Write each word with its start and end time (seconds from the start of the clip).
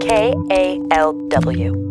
K 0.00 0.32
A 0.50 0.80
L 0.92 1.12
W. 1.28 1.90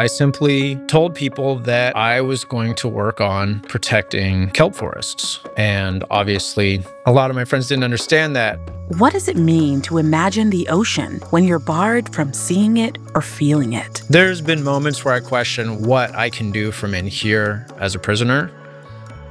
I 0.00 0.06
simply 0.06 0.76
told 0.86 1.14
people 1.14 1.56
that 1.60 1.94
I 1.94 2.22
was 2.22 2.42
going 2.44 2.74
to 2.76 2.88
work 2.88 3.20
on 3.20 3.60
protecting 3.60 4.48
kelp 4.50 4.74
forests. 4.74 5.40
And 5.58 6.04
obviously, 6.10 6.82
a 7.04 7.12
lot 7.12 7.28
of 7.28 7.36
my 7.36 7.44
friends 7.44 7.68
didn't 7.68 7.84
understand 7.84 8.34
that. 8.34 8.58
What 8.96 9.12
does 9.12 9.28
it 9.28 9.36
mean 9.36 9.82
to 9.82 9.98
imagine 9.98 10.48
the 10.48 10.66
ocean 10.68 11.20
when 11.28 11.44
you're 11.44 11.58
barred 11.58 12.12
from 12.14 12.32
seeing 12.32 12.78
it 12.78 12.96
or 13.14 13.20
feeling 13.20 13.74
it? 13.74 14.02
There's 14.08 14.40
been 14.40 14.64
moments 14.64 15.04
where 15.04 15.12
I 15.12 15.20
question 15.20 15.82
what 15.82 16.14
I 16.14 16.30
can 16.30 16.50
do 16.50 16.72
from 16.72 16.94
in 16.94 17.06
here 17.06 17.66
as 17.78 17.94
a 17.94 17.98
prisoner. 17.98 18.50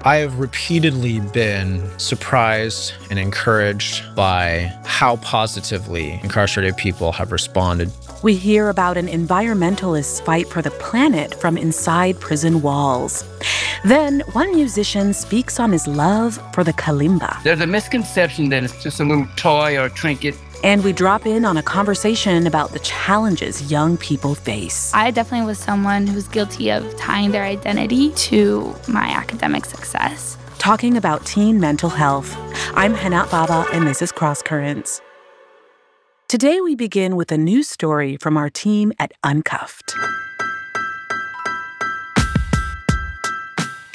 I 0.04 0.18
have 0.18 0.40
repeatedly 0.40 1.20
been 1.20 1.88
surprised 2.00 2.94
and 3.10 3.20
encouraged 3.20 4.16
by 4.16 4.74
how 4.86 5.18
positively 5.18 6.20
incarcerated 6.24 6.78
people 6.78 7.12
have 7.12 7.32
responded 7.32 7.92
we 8.24 8.36
hear 8.36 8.70
about 8.70 8.98
an 8.98 9.08
environmentalist's 9.08 10.20
fight 10.20 10.48
for 10.48 10.62
the 10.62 10.72
planet 10.72 11.34
from 11.36 11.58
inside 11.58 12.20
prison 12.20 12.62
walls. 12.62 13.24
Then, 13.86 14.22
one 14.34 14.54
musician 14.54 15.14
speaks 15.14 15.60
on 15.60 15.72
his 15.72 15.88
love 15.88 16.42
for 16.54 16.64
the 16.64 16.74
kalimba. 16.74 17.42
There's 17.44 17.62
a 17.62 17.68
misconception 17.68 18.50
that 18.50 18.64
it's 18.64 18.84
just 18.84 19.00
a 19.00 19.06
little 19.06 19.28
toy 19.38 19.80
or 19.80 19.88
trinket. 19.88 20.36
And 20.64 20.84
we 20.84 20.92
drop 20.92 21.26
in 21.26 21.46
on 21.46 21.56
a 21.58 21.64
conversation 21.64 22.46
about 22.46 22.72
the 22.72 22.80
challenges 22.80 23.72
young 23.72 23.96
people 23.98 24.36
face. 24.36 24.92
I 24.94 25.12
definitely 25.12 25.48
was 25.48 25.58
someone 25.58 26.06
who's 26.06 26.28
guilty 26.28 26.70
of 26.70 26.96
tying 26.98 27.32
their 27.32 27.44
identity 27.44 28.12
to 28.12 28.76
my 28.88 29.08
academic 29.08 29.66
success. 29.66 30.38
Talking 30.58 30.98
about 30.98 31.26
teen 31.26 31.60
mental 31.60 31.90
health. 31.90 32.36
I'm 32.76 32.94
Hana 32.94 33.26
Baba, 33.32 33.66
and 33.72 33.88
this 33.88 34.02
is 34.02 34.12
Cross 34.12 34.42
Currents. 34.42 35.02
Today, 36.28 36.60
we 36.60 36.76
begin 36.76 37.16
with 37.16 37.32
a 37.32 37.38
news 37.38 37.70
story 37.70 38.18
from 38.18 38.36
our 38.36 38.50
team 38.50 38.92
at 39.00 39.14
Uncuffed. 39.24 39.96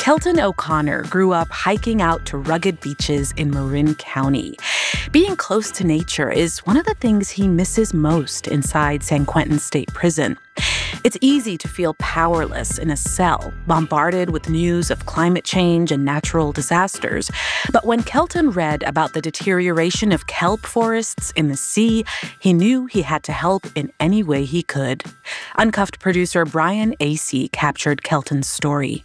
Kelton 0.05 0.39
O'Connor 0.39 1.05
grew 1.05 1.33
up 1.33 1.49
hiking 1.49 2.03
out 2.03 2.27
to 2.27 2.37
rugged 2.37 2.79
beaches 2.83 3.33
in 3.39 3.51
Marin 3.51 3.95
County. 3.95 4.55
Being 5.13 5.35
close 5.35 5.71
to 5.71 5.87
nature 5.87 6.31
is 6.31 6.59
one 6.67 6.77
of 6.77 6.85
the 6.85 6.93
things 6.93 7.31
he 7.31 7.49
misses 7.49 7.95
most 7.95 8.47
inside 8.47 9.03
San 9.03 9.25
Quentin 9.25 9.59
State 9.59 9.91
Prison. 9.95 10.37
It's 11.05 11.17
easy 11.23 11.57
to 11.57 11.69
feel 11.69 11.95
powerless 11.95 12.77
in 12.77 12.91
a 12.91 12.99
cell, 12.99 13.55
bombarded 13.67 14.29
with 14.29 14.51
news 14.51 14.91
of 14.91 15.07
climate 15.07 15.45
change 15.45 15.91
and 15.91 16.05
natural 16.05 16.53
disasters. 16.53 17.31
But 17.73 17.87
when 17.87 18.03
Kelton 18.03 18.51
read 18.51 18.83
about 18.83 19.15
the 19.15 19.23
deterioration 19.23 20.13
of 20.13 20.27
kelp 20.27 20.67
forests 20.67 21.31
in 21.31 21.49
the 21.49 21.57
sea, 21.57 22.05
he 22.39 22.53
knew 22.53 22.85
he 22.85 23.01
had 23.01 23.23
to 23.23 23.33
help 23.33 23.65
in 23.75 23.91
any 23.99 24.23
way 24.23 24.45
he 24.45 24.63
could. 24.63 25.03
Uncuffed 25.57 25.99
producer 25.99 26.45
Brian 26.45 26.95
A.C. 27.01 27.49
captured 27.49 28.03
Kelton's 28.03 28.49
story. 28.49 29.03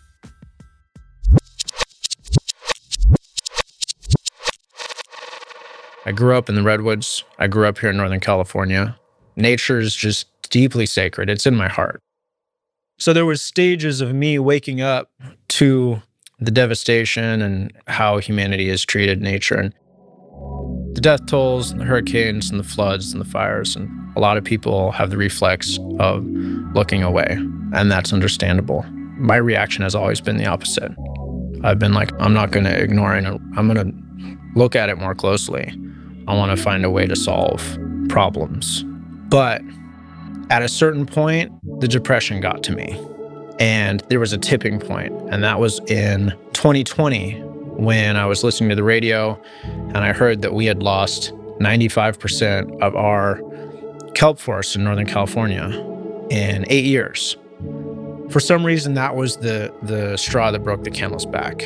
I 6.10 6.12
grew 6.12 6.36
up 6.36 6.50
in 6.50 6.56
the 6.56 6.64
Redwoods. 6.64 7.24
I 7.38 7.46
grew 7.46 7.68
up 7.68 7.78
here 7.78 7.92
in 7.92 7.98
Northern 7.98 8.20
California. 8.20 8.98
Nature 9.36 9.78
is 9.78 9.96
just 9.96 10.26
deeply 10.50 10.88
sacred. 10.88 11.30
It's 11.30 11.46
in 11.46 11.56
my 11.56 11.68
heart. 11.68 12.02
So 12.98 13.14
there 13.14 13.28
was 13.28 13.44
stages 13.44 14.02
of 14.02 14.16
me 14.16 14.40
waking 14.40 14.82
up 14.82 15.12
to 15.50 16.02
the 16.40 16.50
devastation 16.50 17.44
and 17.44 17.72
how 17.86 18.18
humanity 18.18 18.70
has 18.70 18.84
treated 18.84 19.22
nature 19.22 19.54
and 19.54 19.72
the 20.96 21.02
death 21.02 21.28
tolls 21.28 21.70
and 21.70 21.80
the 21.80 21.86
hurricanes 21.86 22.50
and 22.50 22.60
the 22.60 22.64
floods 22.64 23.14
and 23.14 23.22
the 23.22 23.30
fires 23.30 23.76
and 23.76 23.88
a 24.18 24.20
lot 24.20 24.36
of 24.36 24.44
people 24.44 24.92
have 24.92 25.12
the 25.12 25.18
reflex 25.18 25.78
of 26.00 26.26
looking 26.74 27.04
away 27.04 27.38
and 27.74 27.92
that's 27.92 28.12
understandable. 28.12 28.84
My 29.20 29.36
reaction 29.36 29.84
has 29.84 29.94
always 29.94 30.22
been 30.22 30.38
the 30.38 30.48
opposite. 30.48 30.92
I've 31.64 31.78
been 31.78 31.94
like 31.94 32.12
I'm 32.20 32.34
not 32.34 32.50
going 32.50 32.66
to 32.66 32.76
ignore 32.76 33.16
it. 33.16 33.26
I'm 33.26 33.72
going 33.72 33.76
to 33.76 34.60
look 34.60 34.76
at 34.76 34.90
it 34.90 34.98
more 34.98 35.14
closely. 35.14 35.72
I 36.30 36.36
want 36.36 36.56
to 36.56 36.64
find 36.64 36.86
a 36.86 36.92
way 36.92 37.08
to 37.08 37.16
solve 37.16 37.78
problems. 38.08 38.84
But 39.30 39.64
at 40.52 40.62
a 40.62 40.68
certain 40.68 41.06
point, 41.08 41.52
the 41.82 41.88
depression 41.88 42.40
got 42.40 42.64
to 42.64 42.72
me. 42.72 43.04
And 43.60 44.02
there 44.10 44.20
was 44.20 44.32
a 44.32 44.38
tipping 44.38 44.80
point, 44.80 45.12
and 45.32 45.44
that 45.44 45.60
was 45.60 45.80
in 45.90 46.30
2020 46.54 47.42
when 47.80 48.16
I 48.16 48.26
was 48.26 48.44
listening 48.44 48.70
to 48.70 48.76
the 48.76 48.84
radio 48.84 49.42
and 49.64 49.98
I 49.98 50.14
heard 50.14 50.42
that 50.44 50.54
we 50.54 50.66
had 50.66 50.84
lost 50.84 51.34
95% 51.60 52.80
of 52.82 52.96
our 52.96 53.42
kelp 54.14 54.40
forests 54.40 54.76
in 54.76 54.84
Northern 54.84 55.06
California 55.06 55.66
in 56.30 56.66
eight 56.70 56.86
years. 56.86 57.38
For 58.30 58.40
some 58.40 58.66
reason, 58.66 58.94
that 58.94 59.16
was 59.16 59.38
the, 59.38 59.74
the 59.82 60.16
straw 60.18 60.52
that 60.52 60.60
broke 60.60 60.84
the 60.84 60.92
camel's 60.92 61.26
back. 61.26 61.64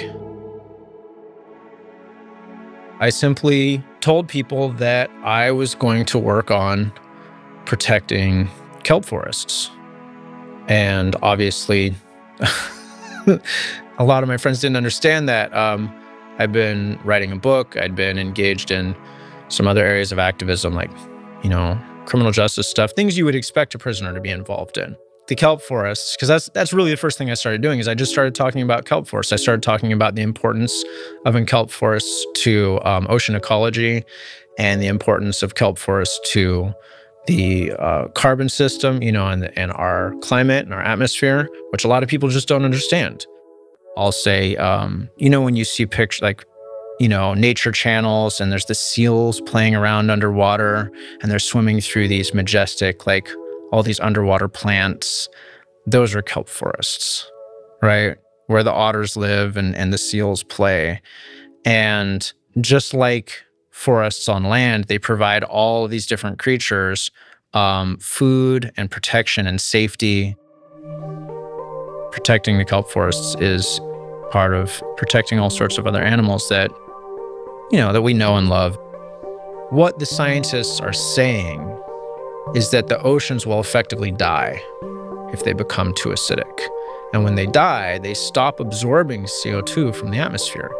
I 3.03 3.09
simply 3.09 3.83
told 3.99 4.29
people 4.29 4.69
that 4.75 5.11
I 5.25 5.51
was 5.51 5.75
going 5.75 6.05
to 6.05 6.17
work 6.17 6.51
on 6.51 6.89
protecting 7.65 8.49
kelp 8.83 9.03
forests. 9.03 9.69
And 10.69 11.13
obviously, 11.21 11.93
a 13.27 14.05
lot 14.05 14.23
of 14.23 14.29
my 14.29 14.37
friends 14.37 14.61
didn't 14.61 14.77
understand 14.77 15.27
that. 15.27 15.53
Um, 15.53 15.93
I'd 16.39 16.53
been 16.53 16.97
writing 17.03 17.33
a 17.33 17.35
book, 17.35 17.75
I'd 17.75 17.93
been 17.93 18.17
engaged 18.17 18.71
in 18.71 18.95
some 19.49 19.67
other 19.67 19.85
areas 19.85 20.13
of 20.13 20.17
activism, 20.17 20.73
like, 20.73 20.89
you 21.43 21.49
know, 21.49 21.77
criminal 22.05 22.31
justice 22.31 22.69
stuff, 22.69 22.93
things 22.93 23.17
you 23.17 23.25
would 23.25 23.35
expect 23.35 23.75
a 23.75 23.77
prisoner 23.77 24.13
to 24.13 24.21
be 24.21 24.29
involved 24.29 24.77
in. 24.77 24.95
The 25.27 25.35
kelp 25.35 25.61
forests, 25.61 26.15
because 26.15 26.27
that's 26.27 26.49
that's 26.49 26.73
really 26.73 26.91
the 26.91 26.97
first 26.97 27.17
thing 27.17 27.31
I 27.31 27.35
started 27.35 27.61
doing 27.61 27.79
is 27.79 27.87
I 27.87 27.93
just 27.93 28.11
started 28.11 28.35
talking 28.35 28.61
about 28.61 28.85
kelp 28.85 29.07
forests. 29.07 29.31
I 29.31 29.37
started 29.37 29.63
talking 29.63 29.93
about 29.93 30.15
the 30.15 30.21
importance 30.21 30.83
of 31.25 31.33
kelp 31.45 31.71
forests 31.71 32.25
to 32.43 32.79
um, 32.83 33.07
ocean 33.09 33.33
ecology 33.33 34.03
and 34.57 34.81
the 34.81 34.87
importance 34.87 35.41
of 35.41 35.55
kelp 35.55 35.77
forests 35.77 36.19
to 36.33 36.73
the 37.25 37.71
uh, 37.79 38.09
carbon 38.09 38.49
system, 38.49 39.01
you 39.01 39.11
know, 39.11 39.27
and, 39.27 39.57
and 39.57 39.71
our 39.71 40.13
climate 40.21 40.65
and 40.65 40.73
our 40.73 40.81
atmosphere, 40.81 41.47
which 41.69 41.85
a 41.85 41.87
lot 41.87 42.03
of 42.03 42.09
people 42.09 42.27
just 42.27 42.49
don't 42.49 42.65
understand. 42.65 43.25
I'll 43.95 44.11
say, 44.11 44.55
um, 44.57 45.09
you 45.17 45.29
know, 45.29 45.41
when 45.41 45.55
you 45.55 45.63
see 45.63 45.85
pictures 45.85 46.21
like, 46.21 46.45
you 46.99 47.07
know, 47.07 47.33
nature 47.33 47.71
channels 47.71 48.41
and 48.41 48.51
there's 48.51 48.65
the 48.65 48.75
seals 48.75 49.39
playing 49.41 49.75
around 49.75 50.09
underwater 50.09 50.91
and 51.21 51.31
they're 51.31 51.39
swimming 51.39 51.79
through 51.79 52.07
these 52.07 52.33
majestic, 52.33 53.07
like 53.07 53.29
all 53.73 53.81
these 53.81 53.99
underwater 54.01 54.47
plants, 54.47 55.27
those 55.87 56.13
are 56.13 56.21
kelp 56.21 56.47
forests, 56.47 57.27
right? 57.81 58.17
Where 58.45 58.61
the 58.61 58.71
otters 58.71 59.17
live 59.17 59.57
and, 59.57 59.75
and 59.75 59.91
the 59.91 59.97
seals 59.97 60.43
play. 60.43 61.01
And 61.65 62.31
just 62.61 62.93
like 62.93 63.41
forests 63.71 64.29
on 64.29 64.43
land, 64.43 64.83
they 64.83 64.99
provide 64.99 65.43
all 65.43 65.85
of 65.85 65.89
these 65.89 66.05
different 66.05 66.37
creatures 66.37 67.09
um, 67.55 67.97
food 67.97 68.71
and 68.77 68.91
protection 68.91 69.47
and 69.47 69.59
safety. 69.59 70.35
Protecting 72.11 72.59
the 72.59 72.65
kelp 72.65 72.91
forests 72.91 73.35
is 73.39 73.81
part 74.29 74.53
of 74.53 74.83
protecting 74.97 75.39
all 75.39 75.49
sorts 75.49 75.79
of 75.79 75.87
other 75.87 76.01
animals 76.01 76.47
that, 76.49 76.69
you 77.71 77.79
know, 77.79 77.91
that 77.91 78.03
we 78.03 78.13
know 78.13 78.37
and 78.37 78.49
love. 78.49 78.77
What 79.71 79.97
the 79.97 80.05
scientists 80.05 80.79
are 80.79 80.93
saying 80.93 81.82
is 82.55 82.71
that 82.71 82.87
the 82.87 83.01
oceans 83.01 83.45
will 83.45 83.59
effectively 83.59 84.11
die 84.11 84.61
if 85.33 85.43
they 85.43 85.53
become 85.53 85.93
too 85.93 86.09
acidic. 86.09 86.59
And 87.13 87.23
when 87.23 87.35
they 87.35 87.45
die, 87.45 87.99
they 87.99 88.13
stop 88.13 88.59
absorbing 88.59 89.23
CO2 89.23 89.95
from 89.95 90.11
the 90.11 90.17
atmosphere. 90.17 90.71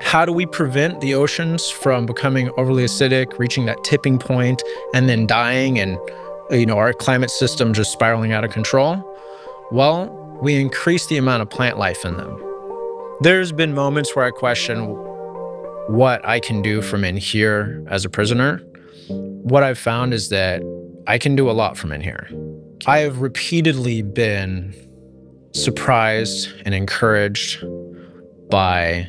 How 0.00 0.24
do 0.24 0.32
we 0.32 0.46
prevent 0.46 1.00
the 1.00 1.14
oceans 1.14 1.68
from 1.70 2.06
becoming 2.06 2.50
overly 2.56 2.84
acidic, 2.84 3.38
reaching 3.38 3.66
that 3.66 3.82
tipping 3.84 4.18
point, 4.18 4.62
and 4.94 5.08
then 5.08 5.26
dying 5.26 5.78
and 5.78 5.98
you 6.50 6.66
know 6.66 6.78
our 6.78 6.92
climate 6.92 7.30
system 7.30 7.74
just 7.74 7.92
spiraling 7.92 8.32
out 8.32 8.42
of 8.42 8.50
control? 8.50 9.06
Well, 9.70 10.08
we 10.40 10.58
increase 10.58 11.06
the 11.06 11.18
amount 11.18 11.42
of 11.42 11.50
plant 11.50 11.78
life 11.78 12.04
in 12.04 12.16
them. 12.16 12.42
There's 13.20 13.52
been 13.52 13.74
moments 13.74 14.16
where 14.16 14.24
I 14.24 14.30
question 14.30 14.86
what 15.88 16.24
I 16.26 16.40
can 16.40 16.62
do 16.62 16.80
from 16.80 17.04
in 17.04 17.16
here 17.18 17.84
as 17.88 18.06
a 18.06 18.08
prisoner. 18.08 18.62
What 19.08 19.62
I've 19.62 19.78
found 19.78 20.14
is 20.14 20.30
that 20.30 20.62
I 21.10 21.18
can 21.18 21.34
do 21.34 21.50
a 21.50 21.52
lot 21.52 21.76
from 21.76 21.90
in 21.90 22.00
here. 22.00 22.30
I 22.86 22.98
have 23.00 23.20
repeatedly 23.20 24.00
been 24.02 24.72
surprised 25.52 26.48
and 26.64 26.72
encouraged 26.72 27.64
by 28.48 29.08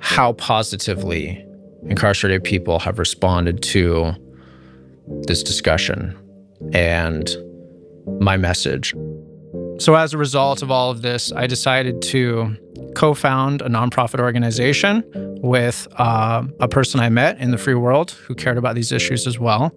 how 0.00 0.32
positively 0.32 1.46
incarcerated 1.84 2.42
people 2.42 2.80
have 2.80 2.98
responded 2.98 3.62
to 3.62 4.12
this 5.28 5.44
discussion 5.44 6.18
and 6.72 7.30
my 8.18 8.36
message. 8.36 8.92
So, 9.82 9.96
as 9.96 10.14
a 10.14 10.18
result 10.18 10.62
of 10.62 10.70
all 10.70 10.92
of 10.92 11.02
this, 11.02 11.32
I 11.32 11.48
decided 11.48 12.02
to 12.02 12.56
co 12.94 13.14
found 13.14 13.62
a 13.62 13.68
nonprofit 13.68 14.20
organization 14.20 15.02
with 15.42 15.88
uh, 15.98 16.44
a 16.60 16.68
person 16.68 17.00
I 17.00 17.08
met 17.08 17.40
in 17.40 17.50
the 17.50 17.58
free 17.58 17.74
world 17.74 18.12
who 18.12 18.36
cared 18.36 18.58
about 18.58 18.76
these 18.76 18.92
issues 18.92 19.26
as 19.26 19.40
well. 19.40 19.74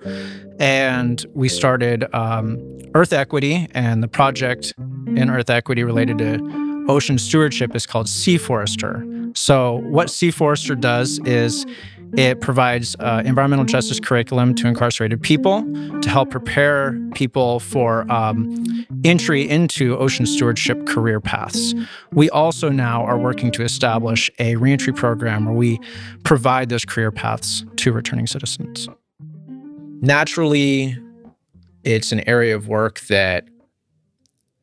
And 0.60 1.26
we 1.34 1.50
started 1.50 2.06
um, 2.14 2.60
Earth 2.94 3.14
Equity, 3.14 3.68
and 3.72 4.04
the 4.04 4.08
project 4.08 4.76
in 5.08 5.32
Earth 5.32 5.50
Equity 5.50 5.84
related 5.84 6.20
to 6.20 6.86
ocean 6.88 7.18
stewardship 7.18 7.76
is 7.76 7.88
called 7.88 8.08
Sea 8.08 8.38
Forester. 8.38 9.04
So, 9.34 9.78
what 9.90 10.12
Sea 10.12 10.30
Forester 10.30 10.76
does 10.76 11.18
is 11.26 11.66
it 12.14 12.42
provides 12.42 12.96
uh, 13.00 13.22
environmental 13.26 13.66
justice 13.66 14.00
curriculum 14.00 14.56
to 14.56 14.68
incarcerated 14.68 15.22
people 15.22 15.64
to 16.02 16.10
help 16.10 16.30
prepare 16.30 16.98
people 17.14 17.60
for 17.60 18.10
um, 18.12 18.86
entry 19.04 19.48
into 19.48 19.98
ocean 19.98 20.26
stewardship 20.26 20.86
career 20.86 21.20
paths. 21.20 21.74
We 22.12 22.30
also 22.30 22.70
now 22.70 23.04
are 23.04 23.18
working 23.18 23.52
to 23.52 23.64
establish 23.64 24.30
a 24.40 24.56
reentry 24.56 24.94
program 24.94 25.46
where 25.46 25.56
we 25.56 25.80
provide 26.24 26.70
those 26.70 26.86
career 26.86 27.12
paths 27.12 27.66
to 27.78 27.92
returning 27.92 28.28
citizens. 28.28 28.88
Naturally, 30.02 30.98
it's 31.84 32.12
an 32.12 32.28
area 32.28 32.56
of 32.56 32.68
work 32.68 33.00
that 33.02 33.48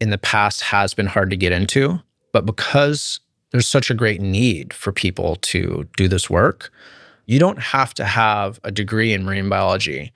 in 0.01 0.11
the 0.11 0.19
past 0.19 0.63
has 0.63 0.95
been 0.95 1.07
hard 1.07 1.31
to 1.31 1.37
get 1.37 1.53
into, 1.53 2.01
but 2.33 2.45
because 2.47 3.21
there's 3.53 3.69
such 3.69 3.91
a 3.91 3.95
great 3.95 4.21
need 4.21 4.73
for 4.73 4.93
people 4.93 5.37
to 5.37 5.89
do 5.97 6.09
this 6.09 6.29
work, 6.29 6.71
you 7.27 7.39
don't 7.39 7.59
have 7.59 7.95
to 7.95 8.05
have 8.05 8.61
a 8.65 8.71
degree 8.71 9.13
in 9.13 9.25
marine 9.25 9.49
biology 9.49 10.13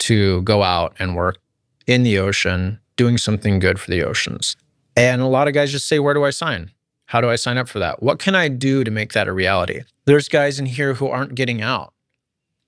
to 0.00 0.42
go 0.42 0.62
out 0.62 0.94
and 0.98 1.16
work 1.16 1.38
in 1.86 2.02
the 2.02 2.18
ocean 2.18 2.80
doing 2.96 3.18
something 3.18 3.58
good 3.58 3.78
for 3.80 3.90
the 3.90 4.02
oceans. 4.02 4.56
And 4.96 5.22
a 5.22 5.26
lot 5.26 5.48
of 5.48 5.54
guys 5.54 5.72
just 5.72 5.88
say, 5.88 5.98
Where 5.98 6.14
do 6.14 6.24
I 6.24 6.30
sign? 6.30 6.70
How 7.06 7.20
do 7.20 7.28
I 7.28 7.36
sign 7.36 7.58
up 7.58 7.68
for 7.68 7.80
that? 7.80 8.02
What 8.02 8.18
can 8.18 8.34
I 8.34 8.48
do 8.48 8.84
to 8.84 8.90
make 8.90 9.12
that 9.14 9.26
a 9.26 9.32
reality? 9.32 9.82
There's 10.04 10.28
guys 10.28 10.58
in 10.58 10.66
here 10.66 10.94
who 10.94 11.08
aren't 11.08 11.34
getting 11.34 11.60
out 11.60 11.92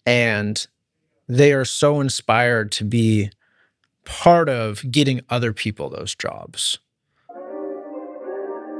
and 0.04 0.66
they 1.28 1.52
are 1.52 1.64
so 1.64 2.00
inspired 2.00 2.72
to 2.72 2.84
be 2.84 3.30
part 4.04 4.48
of 4.48 4.90
getting 4.90 5.20
other 5.30 5.52
people 5.52 5.88
those 5.88 6.14
jobs. 6.14 6.78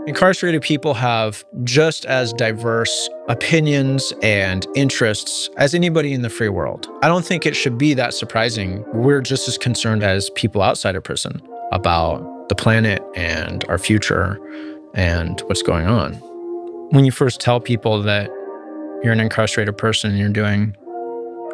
Incarcerated 0.05 0.63
people 0.63 0.95
have 0.95 1.45
just 1.63 2.05
as 2.07 2.33
diverse 2.33 3.09
opinions 3.29 4.13
and 4.21 4.67
interests 4.75 5.49
as 5.59 5.77
anybody 5.77 6.13
in 6.13 6.23
the 6.23 6.29
free 6.29 6.49
world. 6.49 6.89
I 7.03 7.07
don't 7.07 7.25
think 7.25 7.47
it 7.47 7.55
should 7.55 7.79
be 7.79 7.95
that 7.95 8.13
surprising. 8.13 8.85
We're 8.93 9.21
just 9.21 9.47
as 9.47 9.57
concerned 9.57 10.03
as 10.03 10.29
people 10.31 10.61
outside 10.61 10.97
of 10.97 11.05
prison 11.05 11.41
about 11.71 12.49
the 12.49 12.57
planet 12.57 13.01
and 13.15 13.65
our 13.69 13.79
future 13.79 14.41
and 14.93 15.41
what's 15.43 15.63
going 15.63 15.87
on. 15.87 16.15
When 16.91 17.05
you 17.05 17.13
first 17.13 17.41
tell 17.41 17.61
people 17.61 18.03
that 18.03 18.29
you're 19.05 19.13
an 19.13 19.21
incarcerated 19.21 19.79
person 19.79 20.11
and 20.11 20.19
you're 20.19 20.31
doing 20.31 20.77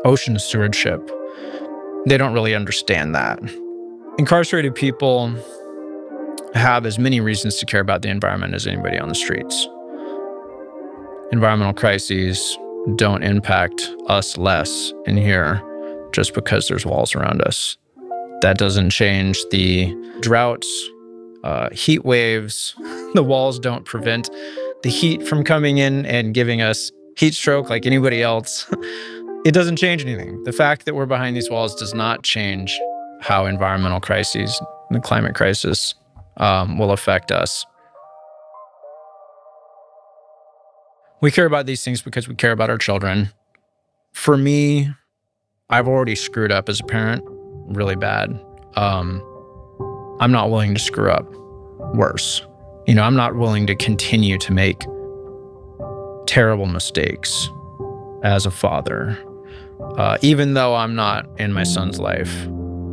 ocean 0.07 0.39
stewardship, 0.39 1.07
they 2.07 2.17
don't 2.17 2.33
really 2.33 2.55
understand 2.55 3.15
that. 3.15 3.39
Incarcerated 4.17 4.75
people 4.75 5.35
have 6.59 6.85
as 6.85 6.99
many 6.99 7.21
reasons 7.21 7.57
to 7.57 7.67
care 7.67 7.81
about 7.81 8.03
the 8.03 8.09
environment 8.09 8.55
as 8.55 8.67
anybody 8.67 8.99
on 8.99 9.09
the 9.09 9.15
streets. 9.15 9.67
Environmental 11.33 11.75
crises 11.75 12.59
don't 12.97 13.23
impact 13.23 13.91
us 14.07 14.37
less 14.37 14.93
in 15.07 15.17
here 15.17 15.63
just 16.13 16.35
because 16.35 16.69
there's 16.69 16.87
walls 16.87 17.15
around 17.15 17.43
us. 17.43 17.77
That 18.41 18.57
doesn't 18.57 18.91
change 18.91 19.39
the 19.51 19.95
droughts, 20.21 20.69
uh, 21.45 21.71
heat 21.71 22.05
waves. 22.05 22.75
The 23.15 23.23
walls 23.23 23.59
don't 23.59 23.87
prevent 23.87 24.29
the 24.83 24.91
heat 24.91 25.27
from 25.27 25.43
coming 25.43 25.79
in 25.79 26.05
and 26.05 26.35
giving 26.35 26.61
us 26.61 26.93
heat 27.17 27.33
stroke 27.33 27.71
like 27.71 27.87
anybody 27.87 28.23
else. 28.23 28.67
it 29.47 29.53
doesn't 29.53 29.77
change 29.77 30.05
anything. 30.05 30.45
The 30.45 30.53
fact 30.53 30.85
that 30.85 30.95
we're 30.95 31.07
behind 31.07 31.35
these 31.35 31.49
walls 31.49 31.75
does 31.75 31.95
not 31.95 32.23
change 32.23 32.79
how 33.23 33.47
environmental 33.47 33.99
crises, 33.99 34.61
the 34.91 35.01
climate 35.01 35.35
crisis, 35.35 35.95
um, 36.39 36.79
will 36.79 36.93
affect 36.93 37.31
us. 37.31 37.67
We 41.21 41.31
care 41.31 41.47
about 41.47 41.67
these 41.67 41.85
things 41.85 42.01
because 42.01 42.29
we 42.29 42.35
care 42.35 42.53
about 42.53 42.71
our 42.71 42.79
children. 42.79 43.31
For 44.13 44.37
me, 44.37 44.91
I've 45.69 45.89
already 45.89 46.15
screwed 46.15 46.53
up 46.53 46.69
as 46.69 46.81
a 46.81 46.85
parent 46.85 47.25
really 47.67 47.97
bad. 47.97 48.31
Um, 48.77 49.23
I'm 50.21 50.33
not 50.33 50.51
willing 50.51 50.75
to 50.75 50.81
screw 50.81 51.11
up 51.11 51.29
worse. 51.95 52.43
You 52.87 52.95
know, 52.95 53.03
I'm 53.03 53.17
not 53.17 53.37
willing 53.37 53.67
to 53.67 53.75
continue 53.75 54.39
to 54.39 54.53
make 54.53 54.81
terrible 56.27 56.67
mistakes 56.67 57.49
as 58.23 58.47
a 58.47 58.51
father, 58.51 59.19
uh, 59.97 60.19
even 60.23 60.55
though 60.55 60.75
I'm 60.75 60.95
not 60.95 61.29
in 61.39 61.53
my 61.53 61.65
son's 61.65 61.99
life 61.99 62.45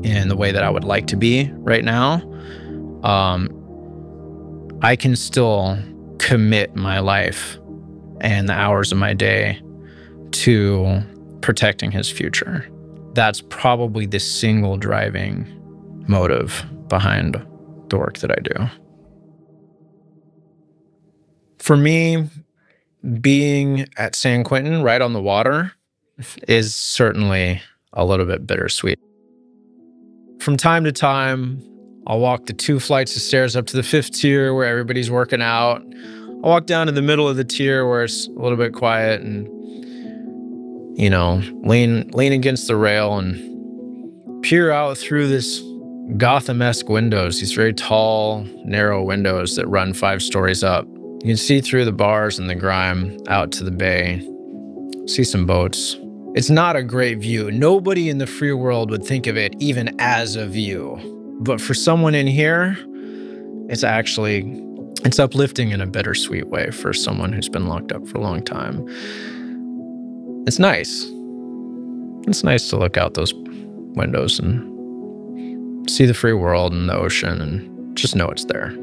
in 0.04 0.28
the 0.28 0.36
way 0.36 0.52
that 0.52 0.64
I 0.64 0.70
would 0.70 0.84
like 0.84 1.08
to 1.08 1.16
be 1.16 1.50
right 1.54 1.84
now 1.84 2.22
um, 3.06 3.50
I 4.82 4.96
can 4.96 5.16
still 5.16 5.78
commit 6.18 6.76
my 6.76 7.00
life 7.00 7.58
and 8.22 8.50
the 8.50 8.54
hours 8.54 8.92
of 8.92 8.98
my 8.98 9.14
day 9.14 9.62
to 10.32 11.02
protecting 11.42 11.92
his 11.92 12.10
future. 12.10 12.68
That's 13.14 13.42
probably 13.42 14.06
the 14.08 14.20
single 14.20 14.78
driving 14.78 15.48
motive 16.08 16.66
behind 16.90 17.36
the 17.90 17.98
work 17.98 18.18
that 18.18 18.32
I 18.32 18.42
do. 18.42 18.70
For 21.60 21.78
me, 21.78 22.28
being 23.22 23.88
at 23.98 24.16
San 24.16 24.44
Quentin 24.44 24.82
right 24.82 25.02
on 25.02 25.14
the 25.14 25.22
water 25.22 25.74
is 26.48 26.76
certainly 26.76 27.62
a 27.94 28.04
little 28.04 28.26
bit 28.26 28.48
bittersweet. 28.48 29.00
From 30.40 30.58
time 30.58 30.84
to 30.84 30.92
time, 30.92 31.62
I'll 32.08 32.20
walk 32.20 32.46
the 32.46 32.54
two 32.54 32.80
flights 32.80 33.16
of 33.16 33.22
stairs 33.22 33.56
up 33.56 33.66
to 33.68 33.78
the 33.78 33.84
fifth 33.84 34.12
tier 34.12 34.54
where 34.54 34.66
everybody's 34.66 35.10
working 35.10 35.42
out. 35.42 35.82
I'll 36.44 36.52
walk 36.52 36.66
down 36.68 36.86
to 36.88 36.92
the 36.92 37.02
middle 37.02 37.28
of 37.28 37.36
the 37.36 37.44
tier 37.44 37.88
where 37.88 38.04
it's 38.04 38.28
a 38.28 38.32
little 38.32 38.58
bit 38.58 38.74
quiet 38.74 39.22
and 39.22 39.48
you 40.98 41.10
know, 41.10 41.42
lean 41.64 42.10
lean 42.12 42.32
against 42.32 42.68
the 42.68 42.76
rail 42.76 43.18
and 43.18 44.44
peer 44.44 44.72
out 44.72 44.98
through 44.98 45.28
this 45.28 45.62
Gotham-esque 46.18 46.88
windows, 46.88 47.40
these 47.40 47.54
very 47.54 47.74
tall, 47.74 48.44
narrow 48.64 49.04
windows 49.04 49.56
that 49.56 49.68
run 49.68 49.92
five 49.94 50.22
stories 50.22 50.64
up. 50.64 50.86
You 50.86 51.30
can 51.30 51.38
see 51.38 51.62
through 51.62 51.86
the 51.86 51.92
bars 51.92 52.38
and 52.38 52.48
the 52.48 52.56
grime 52.56 53.18
out 53.28 53.52
to 53.54 53.64
the 53.64 53.72
bay, 53.72 54.20
see 55.08 55.24
some 55.24 55.48
boats. 55.48 55.98
It's 56.36 56.52
not 56.52 56.76
a 56.76 56.84
great 56.84 57.18
view. 57.18 57.50
Nobody 57.50 58.10
in 58.10 58.20
the 58.20 58.28
free 58.28 58.54
world 58.54 58.92
would 58.92 59.04
think 59.04 59.26
of 59.26 59.36
it 59.36 59.56
even 59.60 60.00
as 60.00 60.36
a 60.36 60.46
view. 60.46 61.16
But 61.40 61.60
for 61.60 61.74
someone 61.74 62.16
in 62.16 62.28
here, 62.28 62.78
it's 63.70 63.84
actually 63.84 64.62
it's 65.04 65.20
uplifting 65.20 65.72
in 65.72 65.82
a 65.82 65.86
bittersweet 65.86 66.48
way 66.48 66.72
for 66.72 66.94
someone 66.94 67.32
who's 67.32 67.50
been 67.50 67.68
locked 67.68 67.92
up 67.92 68.08
for 68.08 68.18
a 68.18 68.22
long 68.22 68.42
time. 68.42 68.86
It's 70.48 70.60
nice. 70.60 71.06
It's 72.28 72.44
nice 72.44 72.70
to 72.70 72.78
look 72.78 72.98
out 72.98 73.14
those 73.14 73.34
windows 73.96 74.40
and 74.40 75.90
see 75.90 76.06
the 76.06 76.14
free 76.14 76.34
world 76.34 76.74
and 76.74 76.90
the 76.90 76.96
ocean 76.96 77.42
and 77.42 77.96
just 77.96 78.16
know 78.16 78.30
it's 78.30 78.46
there. 78.46 78.74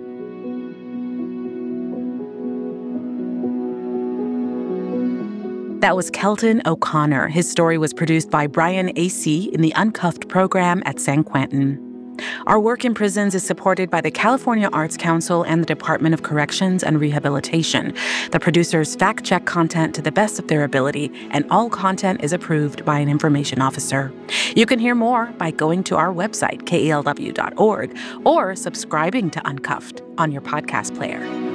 That 5.80 5.96
was 5.96 6.10
Kelton 6.10 6.62
O'Connor. 6.64 7.26
His 7.26 7.50
story 7.50 7.76
was 7.76 7.92
produced 7.92 8.30
by 8.30 8.46
Brian 8.46 8.92
A.C. 8.94 9.50
in 9.52 9.62
the 9.62 9.72
Uncuffed 9.74 10.28
program 10.28 10.80
at 10.86 11.00
San 11.00 11.24
Quentin. 11.24 11.91
Our 12.46 12.58
work 12.58 12.84
in 12.84 12.94
prisons 12.94 13.34
is 13.34 13.44
supported 13.44 13.90
by 13.90 14.00
the 14.00 14.10
California 14.10 14.68
Arts 14.72 14.96
Council 14.96 15.42
and 15.42 15.62
the 15.62 15.66
Department 15.66 16.14
of 16.14 16.22
Corrections 16.22 16.82
and 16.82 17.00
Rehabilitation. 17.00 17.94
The 18.30 18.40
producers 18.40 18.96
fact 18.96 19.24
check 19.24 19.44
content 19.44 19.94
to 19.94 20.02
the 20.02 20.12
best 20.12 20.38
of 20.38 20.48
their 20.48 20.64
ability, 20.64 21.10
and 21.30 21.44
all 21.50 21.70
content 21.70 22.22
is 22.22 22.32
approved 22.32 22.84
by 22.84 22.98
an 22.98 23.08
information 23.08 23.60
officer. 23.60 24.12
You 24.54 24.66
can 24.66 24.78
hear 24.78 24.94
more 24.94 25.26
by 25.38 25.50
going 25.50 25.84
to 25.84 25.96
our 25.96 26.12
website, 26.12 26.62
kalw.org, 26.62 27.96
or 28.24 28.56
subscribing 28.56 29.30
to 29.30 29.40
Uncuffed 29.48 30.02
on 30.18 30.32
your 30.32 30.42
podcast 30.42 30.96
player. 30.96 31.51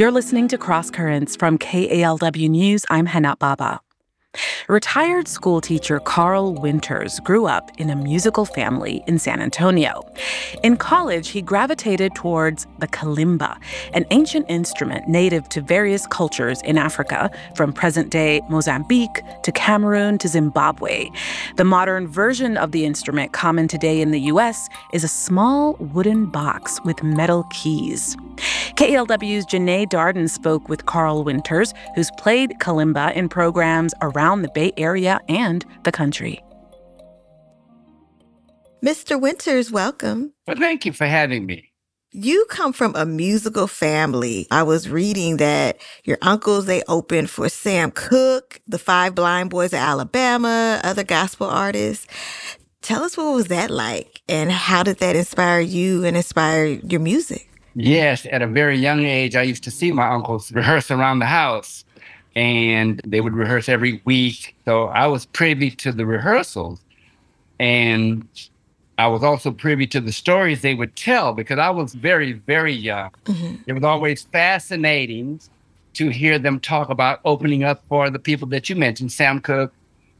You're 0.00 0.10
listening 0.10 0.48
to 0.48 0.56
Cross 0.56 0.92
Currents 0.92 1.36
from 1.36 1.58
KALW 1.58 2.48
News. 2.48 2.86
I'm 2.88 3.04
Hana 3.04 3.36
Baba. 3.36 3.82
Retired 4.70 5.26
schoolteacher 5.26 5.98
Carl 5.98 6.54
Winters 6.54 7.18
grew 7.18 7.46
up 7.46 7.72
in 7.78 7.90
a 7.90 7.96
musical 7.96 8.44
family 8.44 9.02
in 9.08 9.18
San 9.18 9.40
Antonio. 9.40 10.08
In 10.62 10.76
college, 10.76 11.30
he 11.30 11.42
gravitated 11.42 12.14
towards 12.14 12.68
the 12.78 12.86
kalimba, 12.86 13.56
an 13.94 14.06
ancient 14.12 14.46
instrument 14.48 15.08
native 15.08 15.48
to 15.48 15.60
various 15.60 16.06
cultures 16.06 16.62
in 16.62 16.78
Africa, 16.78 17.32
from 17.56 17.72
present 17.72 18.10
day 18.10 18.42
Mozambique 18.48 19.24
to 19.42 19.50
Cameroon 19.50 20.18
to 20.18 20.28
Zimbabwe. 20.28 21.10
The 21.56 21.64
modern 21.64 22.06
version 22.06 22.56
of 22.56 22.70
the 22.70 22.84
instrument, 22.84 23.32
common 23.32 23.66
today 23.66 24.00
in 24.00 24.12
the 24.12 24.20
US, 24.34 24.68
is 24.92 25.02
a 25.02 25.08
small 25.08 25.74
wooden 25.80 26.26
box 26.26 26.78
with 26.84 27.02
metal 27.02 27.42
keys. 27.50 28.16
KALW's 28.76 29.44
Janae 29.44 29.86
Darden 29.86 30.30
spoke 30.30 30.68
with 30.68 30.86
Carl 30.86 31.24
Winters, 31.24 31.74
who's 31.94 32.10
played 32.12 32.54
kalimba 32.60 33.12
in 33.14 33.28
programs 33.28 33.92
around 34.00 34.40
the 34.40 34.48
Area 34.76 35.20
and 35.28 35.64
the 35.84 35.92
country. 35.92 36.42
Mr. 38.84 39.20
Winters, 39.20 39.70
welcome. 39.70 40.32
Well, 40.46 40.56
thank 40.56 40.86
you 40.86 40.92
for 40.92 41.06
having 41.06 41.44
me. 41.44 41.70
You 42.12 42.44
come 42.48 42.72
from 42.72 42.96
a 42.96 43.04
musical 43.06 43.66
family. 43.66 44.48
I 44.50 44.62
was 44.64 44.88
reading 44.88 45.36
that 45.36 45.80
your 46.04 46.18
uncles, 46.22 46.66
they 46.66 46.82
opened 46.88 47.30
for 47.30 47.48
Sam 47.48 47.92
Cooke, 47.92 48.60
the 48.66 48.78
Five 48.78 49.14
Blind 49.14 49.50
Boys 49.50 49.72
of 49.72 49.78
Alabama, 49.78 50.80
other 50.82 51.04
gospel 51.04 51.46
artists. 51.46 52.06
Tell 52.82 53.04
us 53.04 53.16
what 53.16 53.34
was 53.34 53.46
that 53.48 53.70
like 53.70 54.22
and 54.28 54.50
how 54.50 54.82
did 54.82 54.98
that 54.98 55.14
inspire 55.14 55.60
you 55.60 56.04
and 56.04 56.16
inspire 56.16 56.64
your 56.64 57.00
music? 57.00 57.48
Yes, 57.74 58.26
at 58.32 58.42
a 58.42 58.46
very 58.46 58.76
young 58.78 59.04
age, 59.04 59.36
I 59.36 59.42
used 59.42 59.62
to 59.64 59.70
see 59.70 59.92
my 59.92 60.08
uncles 60.08 60.50
rehearse 60.50 60.90
around 60.90 61.20
the 61.20 61.26
house 61.26 61.84
and 62.36 63.00
they 63.04 63.20
would 63.20 63.34
rehearse 63.34 63.68
every 63.68 64.00
week. 64.04 64.54
So 64.64 64.86
I 64.86 65.06
was 65.06 65.26
privy 65.26 65.70
to 65.72 65.92
the 65.92 66.06
rehearsals. 66.06 66.80
And 67.58 68.26
I 68.98 69.06
was 69.06 69.22
also 69.22 69.50
privy 69.50 69.86
to 69.88 70.00
the 70.00 70.12
stories 70.12 70.62
they 70.62 70.74
would 70.74 70.94
tell 70.94 71.32
because 71.32 71.58
I 71.58 71.70
was 71.70 71.94
very, 71.94 72.32
very 72.32 72.72
young. 72.72 73.10
Mm-hmm. 73.24 73.56
It 73.66 73.72
was 73.72 73.84
always 73.84 74.22
fascinating 74.22 75.40
to 75.94 76.08
hear 76.08 76.38
them 76.38 76.60
talk 76.60 76.88
about 76.88 77.20
opening 77.24 77.64
up 77.64 77.82
for 77.88 78.10
the 78.10 78.18
people 78.18 78.46
that 78.48 78.68
you 78.68 78.76
mentioned, 78.76 79.10
Sam 79.12 79.40
Cooke 79.40 79.72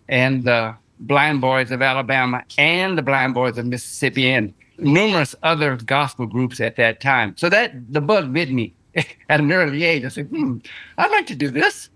and 0.09 0.45
the 0.45 0.75
Blind 1.01 1.41
Boys 1.41 1.71
of 1.71 1.81
Alabama 1.81 2.43
and 2.59 2.99
the 2.99 3.03
Blind 3.03 3.35
Boys 3.35 3.57
of 3.57 3.67
Mississippi 3.67 4.31
and 4.31 4.53
numerous 4.79 5.35
other 5.43 5.77
gospel 5.77 6.27
groups 6.27 6.61
at 6.61 6.77
that 6.77 7.01
time. 7.01 7.37
So 7.37 7.49
that 7.49 7.93
the 7.93 8.01
bug 8.01 8.33
bit 8.33 8.51
me 8.51 8.75
at 8.95 9.41
an 9.41 9.53
early 9.53 9.85
age. 9.85 10.05
I 10.05 10.09
said, 10.09 10.27
hmm, 10.27 10.59
I'd 10.99 11.11
like 11.11 11.27
to 11.29 11.35
do 11.35 11.51
this. 11.51 11.91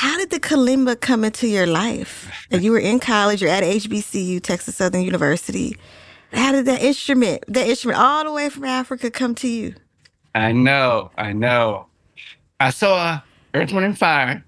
How 0.00 0.16
did 0.16 0.30
the 0.30 0.40
kalimba 0.40 0.98
come 0.98 1.24
into 1.24 1.46
your 1.46 1.66
life? 1.66 2.32
And 2.50 2.64
you 2.64 2.72
were 2.72 2.78
in 2.78 3.00
college, 3.00 3.42
you're 3.42 3.50
at 3.50 3.62
HBCU, 3.62 4.40
Texas 4.40 4.76
Southern 4.76 5.02
University. 5.02 5.76
How 6.32 6.52
did 6.52 6.64
that 6.64 6.80
instrument, 6.80 7.44
that 7.48 7.68
instrument 7.68 8.00
all 8.00 8.24
the 8.24 8.32
way 8.32 8.48
from 8.48 8.64
Africa 8.64 9.10
come 9.10 9.34
to 9.34 9.46
you? 9.46 9.74
I 10.34 10.52
know, 10.52 11.10
I 11.18 11.34
know. 11.34 11.88
I 12.58 12.70
saw 12.70 13.20
Earth, 13.52 13.72
Wind, 13.74 13.84
and 13.84 13.98
Fire, 13.98 14.42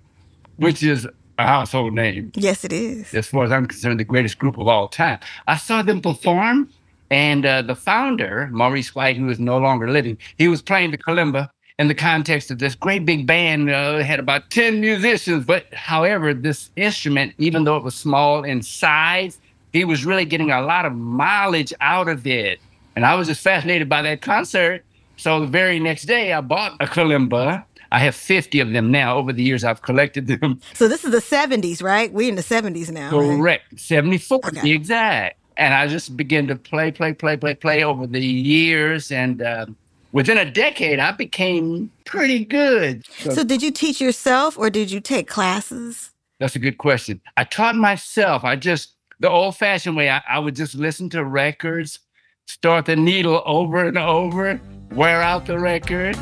which 0.57 0.83
is 0.83 1.07
a 1.39 1.47
household 1.47 1.93
name. 1.93 2.33
Yes, 2.35 2.65
it 2.65 2.73
is. 2.73 3.13
As 3.13 3.27
far 3.27 3.45
as 3.45 3.53
I'm 3.53 3.67
concerned, 3.67 4.01
the 4.01 4.05
greatest 4.05 4.39
group 4.39 4.57
of 4.57 4.69
all 4.69 4.89
time. 4.89 5.19
I 5.47 5.59
saw 5.59 5.83
them 5.83 6.01
perform, 6.01 6.71
and 7.11 7.45
uh, 7.45 7.61
the 7.61 7.75
founder, 7.75 8.49
Maurice 8.53 8.95
White, 8.95 9.19
who 9.19 9.29
is 9.29 9.39
no 9.39 9.59
longer 9.59 9.91
living, 9.91 10.17
he 10.39 10.49
was 10.49 10.63
playing 10.63 10.93
the 10.93 10.99
kalimba 10.99 11.51
in 11.83 11.89
the 11.89 11.95
context 11.95 12.51
of 12.51 12.61
this 12.61 12.77
great 12.77 13.05
big 13.05 13.27
band. 13.27 13.69
Uh, 13.69 13.99
it 13.99 14.05
had 14.05 14.21
about 14.21 14.49
10 14.51 14.81
musicians, 14.81 15.45
but 15.45 15.67
however, 15.75 16.33
this 16.33 16.71
instrument, 16.77 17.35
even 17.39 17.65
though 17.65 17.77
it 17.77 17.83
was 17.83 17.95
small 17.95 18.45
in 18.45 18.63
size, 18.63 19.39
he 19.73 19.85
was 19.85 20.07
really 20.07 20.25
getting 20.25 20.51
a 20.51 20.63
lot 20.63 20.87
of 20.87 20.95
mileage 20.95 21.75
out 21.81 22.09
of 22.09 22.27
it. 22.27 22.61
And 22.95 23.05
I 23.05 23.17
was 23.17 23.27
just 23.27 23.41
fascinated 23.41 23.89
by 23.89 24.01
that 24.03 24.23
concert. 24.23 24.85
So 25.17 25.41
the 25.41 25.47
very 25.47 25.81
next 25.81 26.05
day, 26.05 26.33
I 26.33 26.41
bought 26.41 26.75
a 26.81 26.87
kalimba. 26.87 27.65
I 27.91 27.99
have 27.99 28.15
50 28.15 28.61
of 28.61 28.73
them 28.73 28.91
now. 28.91 29.17
Over 29.17 29.33
the 29.33 29.43
years, 29.43 29.65
I've 29.65 29.83
collected 29.83 30.29
them. 30.29 30.61
So 30.75 30.89
this 30.89 31.05
is 31.05 31.11
the 31.11 31.19
70s, 31.19 31.83
right? 31.83 32.13
We're 32.13 32.29
in 32.29 32.37
the 32.37 32.43
70s 32.43 32.91
now. 32.91 33.11
Correct. 33.11 33.41
Right? 33.73 33.81
74 33.81 34.41
okay. 34.47 34.71
exact. 34.71 35.37
And 35.57 35.75
I 35.75 35.89
just 35.89 36.17
began 36.17 36.47
to 36.47 36.57
play, 36.57 36.93
play, 36.93 37.13
play, 37.13 37.37
play, 37.37 37.55
play 37.55 37.85
over 37.85 38.07
the 38.07 38.25
years. 38.25 39.11
And 39.11 39.43
uh, 39.43 39.67
within 40.13 40.39
a 40.39 40.51
decade, 40.51 40.99
I 40.99 41.13
became 41.13 41.91
pretty 42.05 42.45
good. 42.45 43.05
So, 43.19 43.31
so, 43.31 43.45
did 43.45 43.63
you 43.63 43.71
teach 43.71 44.01
yourself 44.01 44.57
or 44.57 44.71
did 44.71 44.91
you 44.91 45.01
take 45.01 45.27
classes? 45.27 46.11
That's 46.39 46.57
a 46.57 46.59
good 46.59 46.79
question. 46.79 47.21
I 47.37 47.45
taught 47.45 47.77
myself. 47.77 48.45
I 48.45 48.57
just, 48.57 48.95
the 49.21 49.31
old 49.31 49.57
fashioned 49.57 49.97
way, 49.97 50.11
I, 50.11 50.23
I 50.29 50.39
would 50.39 50.57
just 50.57 50.75
listen 50.75 51.09
to 51.11 51.25
records, 51.25 51.99
start 52.47 52.87
the 52.87 52.97
needle 52.97 53.43
over 53.47 53.85
and 53.85 53.99
over, 53.99 54.61
wear 54.93 55.23
out 55.23 55.47
the 55.47 55.59
record, 55.59 56.17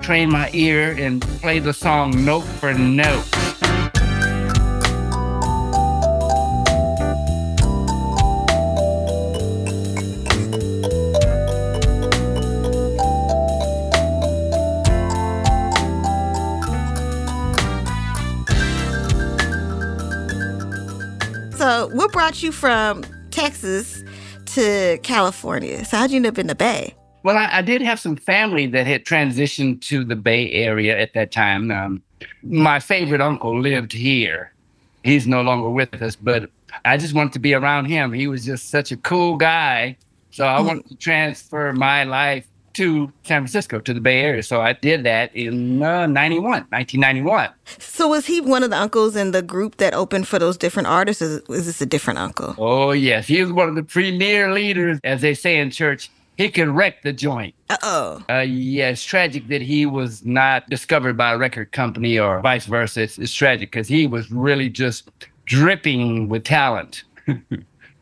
train 0.00 0.30
my 0.30 0.50
ear, 0.52 0.94
and 0.98 1.22
play 1.40 1.58
the 1.58 1.72
song 1.72 2.24
note 2.24 2.42
for 2.42 2.72
note. 2.74 3.37
Brought 22.28 22.42
you 22.42 22.52
from 22.52 23.02
Texas 23.30 24.04
to 24.44 24.98
California? 25.02 25.82
So, 25.86 25.96
how'd 25.96 26.10
you 26.10 26.16
end 26.16 26.26
up 26.26 26.36
in 26.36 26.46
the 26.46 26.54
Bay? 26.54 26.94
Well, 27.22 27.38
I, 27.38 27.48
I 27.50 27.62
did 27.62 27.80
have 27.80 27.98
some 27.98 28.16
family 28.16 28.66
that 28.66 28.86
had 28.86 29.06
transitioned 29.06 29.80
to 29.88 30.04
the 30.04 30.14
Bay 30.14 30.52
Area 30.52 30.98
at 30.98 31.14
that 31.14 31.32
time. 31.32 31.70
Um, 31.70 32.02
my 32.42 32.80
favorite 32.80 33.22
uncle 33.22 33.58
lived 33.58 33.94
here. 33.94 34.52
He's 35.04 35.26
no 35.26 35.40
longer 35.40 35.70
with 35.70 36.02
us, 36.02 36.16
but 36.16 36.50
I 36.84 36.98
just 36.98 37.14
wanted 37.14 37.32
to 37.32 37.38
be 37.38 37.54
around 37.54 37.86
him. 37.86 38.12
He 38.12 38.26
was 38.26 38.44
just 38.44 38.68
such 38.68 38.92
a 38.92 38.98
cool 38.98 39.38
guy. 39.38 39.96
So 40.30 40.46
I 40.46 40.60
hmm. 40.60 40.66
wanted 40.66 40.88
to 40.90 40.96
transfer 40.96 41.72
my 41.72 42.04
life 42.04 42.46
to 42.78 43.12
San 43.24 43.42
Francisco, 43.42 43.80
to 43.80 43.92
the 43.92 44.00
Bay 44.00 44.20
Area. 44.20 44.42
So 44.42 44.60
I 44.60 44.72
did 44.72 45.02
that 45.02 45.34
in 45.34 45.82
uh, 45.82 46.06
91, 46.06 46.44
1991. 46.44 47.50
So 47.66 48.06
was 48.08 48.24
he 48.24 48.40
one 48.40 48.62
of 48.62 48.70
the 48.70 48.76
uncles 48.76 49.16
in 49.16 49.32
the 49.32 49.42
group 49.42 49.78
that 49.78 49.94
opened 49.94 50.28
for 50.28 50.38
those 50.38 50.56
different 50.56 50.86
artists? 50.86 51.20
Is, 51.20 51.42
is 51.48 51.66
this 51.66 51.80
a 51.80 51.86
different 51.86 52.20
uncle? 52.20 52.54
Oh, 52.56 52.92
yes. 52.92 53.26
He 53.26 53.42
was 53.42 53.52
one 53.52 53.68
of 53.68 53.74
the 53.74 53.82
premier 53.82 54.52
leaders, 54.52 55.00
as 55.02 55.20
they 55.22 55.34
say 55.34 55.58
in 55.58 55.72
church. 55.72 56.08
He 56.36 56.48
could 56.50 56.68
wreck 56.68 57.02
the 57.02 57.12
joint. 57.12 57.56
Uh-oh. 57.68 58.22
Uh, 58.30 58.38
yeah, 58.46 58.90
it's 58.90 59.02
tragic 59.02 59.48
that 59.48 59.60
he 59.60 59.86
was 59.86 60.24
not 60.24 60.70
discovered 60.70 61.16
by 61.16 61.32
a 61.32 61.38
record 61.38 61.72
company 61.72 62.16
or 62.16 62.40
vice 62.42 62.66
versa. 62.66 63.02
It's, 63.02 63.18
it's 63.18 63.34
tragic 63.34 63.72
because 63.72 63.88
he 63.88 64.06
was 64.06 64.30
really 64.30 64.68
just 64.68 65.10
dripping 65.46 66.28
with 66.28 66.44
talent. 66.44 67.02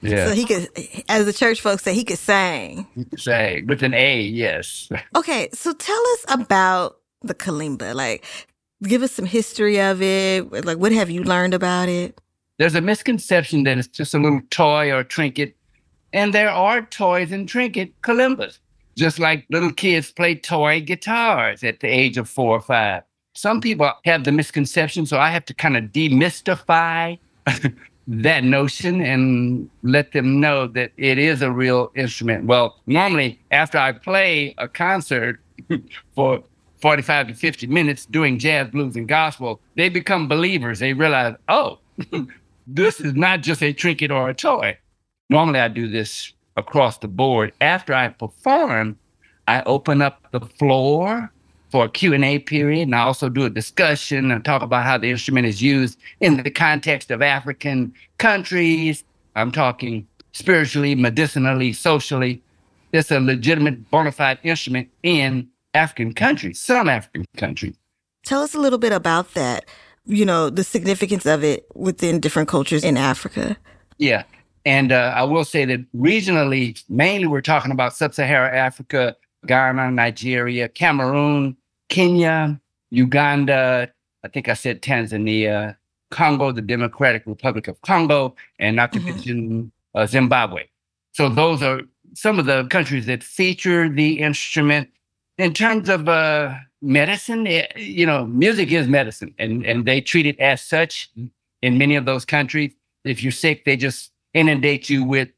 Yeah. 0.03 0.27
So 0.27 0.35
he 0.35 0.45
could, 0.45 0.69
as 1.09 1.27
the 1.27 1.33
church 1.33 1.61
folks 1.61 1.83
say, 1.83 1.95
he 1.95 2.05
could 2.05 2.19
sing. 2.19 2.87
He 2.95 3.05
could 3.05 3.21
sing 3.21 3.67
with 3.67 3.83
an 3.83 3.95
A, 3.95 4.21
yes. 4.21 4.89
Okay, 5.15 5.49
so 5.53 5.73
tell 5.73 6.03
us 6.13 6.25
about 6.29 6.99
the 7.23 7.35
kalimba. 7.35 7.95
Like, 7.95 8.25
give 8.83 9.03
us 9.03 9.13
some 9.13 9.25
history 9.25 9.81
of 9.81 10.03
it. 10.03 10.65
Like, 10.65 10.79
what 10.79 10.93
have 10.93 11.11
you 11.11 11.25
learned 11.25 11.55
about 11.55 11.89
it? 11.89 12.21
There's 12.59 12.75
a 12.75 12.81
misconception 12.81 13.65
that 13.65 13.79
it's 13.79 13.89
just 13.89 14.15
a 14.15 14.19
little 14.19 14.41
toy 14.51 14.93
or 14.93 15.05
trinket, 15.05 15.57
and 16.13 16.33
there 16.33 16.51
are 16.51 16.83
toys 16.83 17.31
and 17.33 17.49
trinket 17.49 18.01
kalimbas, 18.03 18.59
just 18.97 19.19
like 19.19 19.47
little 19.51 19.73
kids 19.73 20.11
play 20.11 20.35
toy 20.37 20.81
guitars 20.81 21.63
at 21.63 21.81
the 21.81 21.89
age 21.89 22.17
of 22.17 22.29
four 22.29 22.57
or 22.57 22.61
five. 22.63 23.03
Some 23.35 23.61
people 23.61 23.93
have 24.07 24.25
the 24.25 24.33
misconception, 24.33 25.05
so 25.05 25.19
I 25.19 25.31
have 25.31 25.45
to 25.47 25.55
kind 25.55 25.77
of 25.77 25.85
demystify 25.85 27.19
that 28.09 28.45
notion 28.45 29.01
and 29.01 29.69
let 29.83 30.13
them 30.13 30.41
know 30.41 30.67
that 30.69 30.93
it 30.97 31.19
is 31.19 31.43
a 31.43 31.51
real 31.51 31.91
instrument. 31.97 32.47
Well, 32.47 32.81
normally 32.87 33.41
after 33.51 33.79
I 33.79 33.93
play 33.93 34.55
a 34.59 34.69
concert 34.69 35.41
for 36.15 36.43
45 36.81 37.29
to 37.29 37.35
50 37.35 37.67
minutes 37.67 38.07
doing 38.07 38.39
jazz, 38.39 38.69
blues, 38.71 38.97
and 38.97 39.09
gospel, 39.09 39.61
they 39.77 39.89
become 39.89 40.29
believers. 40.29 40.79
They 40.79 40.93
realize, 40.93 41.35
oh, 41.49 41.79
this 42.67 43.01
is 43.01 43.15
not 43.15 43.41
just 43.41 43.63
a 43.63 43.73
trinket 43.73 44.11
or 44.11 44.29
a 44.29 44.35
toy. 44.35 44.79
Normally 45.29 45.61
I 45.61 45.69
do 45.69 45.89
this 45.89 46.33
across 46.57 46.99
the 46.99 47.09
board. 47.09 47.53
After 47.61 47.93
I 47.93 48.09
perform, 48.09 48.99
I 49.49 49.63
open 49.63 50.03
up 50.03 50.27
the 50.33 50.41
floor 50.41 51.33
for 51.77 51.85
a 51.85 51.89
Q&A 51.91 52.39
period, 52.39 52.85
and 52.85 52.95
I 52.95 53.01
also 53.01 53.29
do 53.29 53.45
a 53.45 53.51
discussion 53.51 54.31
and 54.31 54.43
talk 54.43 54.63
about 54.63 54.85
how 54.85 54.97
the 54.97 55.11
instrument 55.11 55.47
is 55.47 55.61
used 55.61 55.99
in 56.21 56.43
the 56.43 56.51
context 56.51 57.11
of 57.11 57.21
African 57.21 57.93
countries. 58.17 59.05
I'm 59.35 59.53
talking 59.53 60.07
spiritually, 60.33 60.95
medicinally, 60.95 61.75
socially. 61.75 62.43
It's 62.95 63.11
a 63.11 63.21
legitimate 63.21 63.91
bona 63.91 64.11
fide 64.11 64.39
instrument 64.43 64.89
in 65.03 65.51
African 65.75 66.15
countries, 66.15 66.59
some 66.59 66.89
African 66.89 67.27
countries. 67.37 67.77
Tell 68.25 68.41
us 68.41 68.55
a 68.55 68.59
little 68.59 68.79
bit 68.79 68.93
about 68.93 69.35
that. 69.35 69.67
you 70.07 70.25
know, 70.25 70.49
the 70.49 70.65
significance 70.65 71.27
of 71.27 71.45
it 71.45 71.67
within 71.75 72.21
different 72.21 72.49
cultures 72.49 72.85
in 72.85 72.97
Africa. 72.97 73.55
Yeah. 73.99 74.23
And 74.65 74.93
uh, 74.93 75.13
I 75.15 75.25
will 75.25 75.45
say 75.45 75.67
that 75.67 75.81
regionally, 75.93 76.83
mainly 76.89 77.27
we're 77.27 77.43
talking 77.43 77.71
about 77.71 77.95
sub 77.95 78.15
Saharan 78.15 78.55
Africa, 78.55 79.15
Ghana, 79.45 79.91
Nigeria, 79.91 80.71
Cameroon, 80.71 81.55
Kenya, 81.89 82.61
Uganda, 82.91 83.91
I 84.25 84.29
think 84.29 84.49
I 84.49 84.55
said 84.55 84.83
Tanzania, 84.83 85.77
Congo, 86.11 86.53
the 86.53 86.63
Democratic 86.63 87.23
Republic 87.27 87.69
of 87.69 87.81
Congo, 87.83 88.35
and 88.59 88.77
not 88.77 88.93
to 88.93 88.99
mm-hmm. 88.99 89.09
mention 89.09 89.73
uh, 89.95 90.07
Zimbabwe. 90.07 90.65
So 91.13 91.29
those 91.29 91.63
are 91.63 91.81
some 92.15 92.39
of 92.39 92.47
the 92.47 92.67
countries 92.67 93.07
that 93.07 93.23
feature 93.23 93.89
the 93.89 94.21
instrument. 94.21 94.89
In 95.39 95.53
terms 95.53 95.89
of 95.89 96.09
uh, 96.09 96.55
medicine, 96.81 97.47
it, 97.47 97.73
eh, 97.77 97.81
you 97.81 98.07
know, 98.07 98.27
music 98.27 98.73
is 98.73 98.89
medicine, 98.89 99.35
and, 99.39 99.65
and 99.67 99.85
they 99.85 100.01
treat 100.01 100.27
it 100.27 100.39
as 100.41 100.63
such 100.63 101.11
in 101.63 101.79
many 101.79 101.97
of 101.97 102.05
those 102.05 102.25
countries. 102.25 102.73
If 103.05 103.23
you're 103.23 103.33
sick, 103.33 103.65
they 103.65 103.77
just 103.77 104.13
inundate 104.35 104.89
you 104.91 105.05
with 105.05 105.29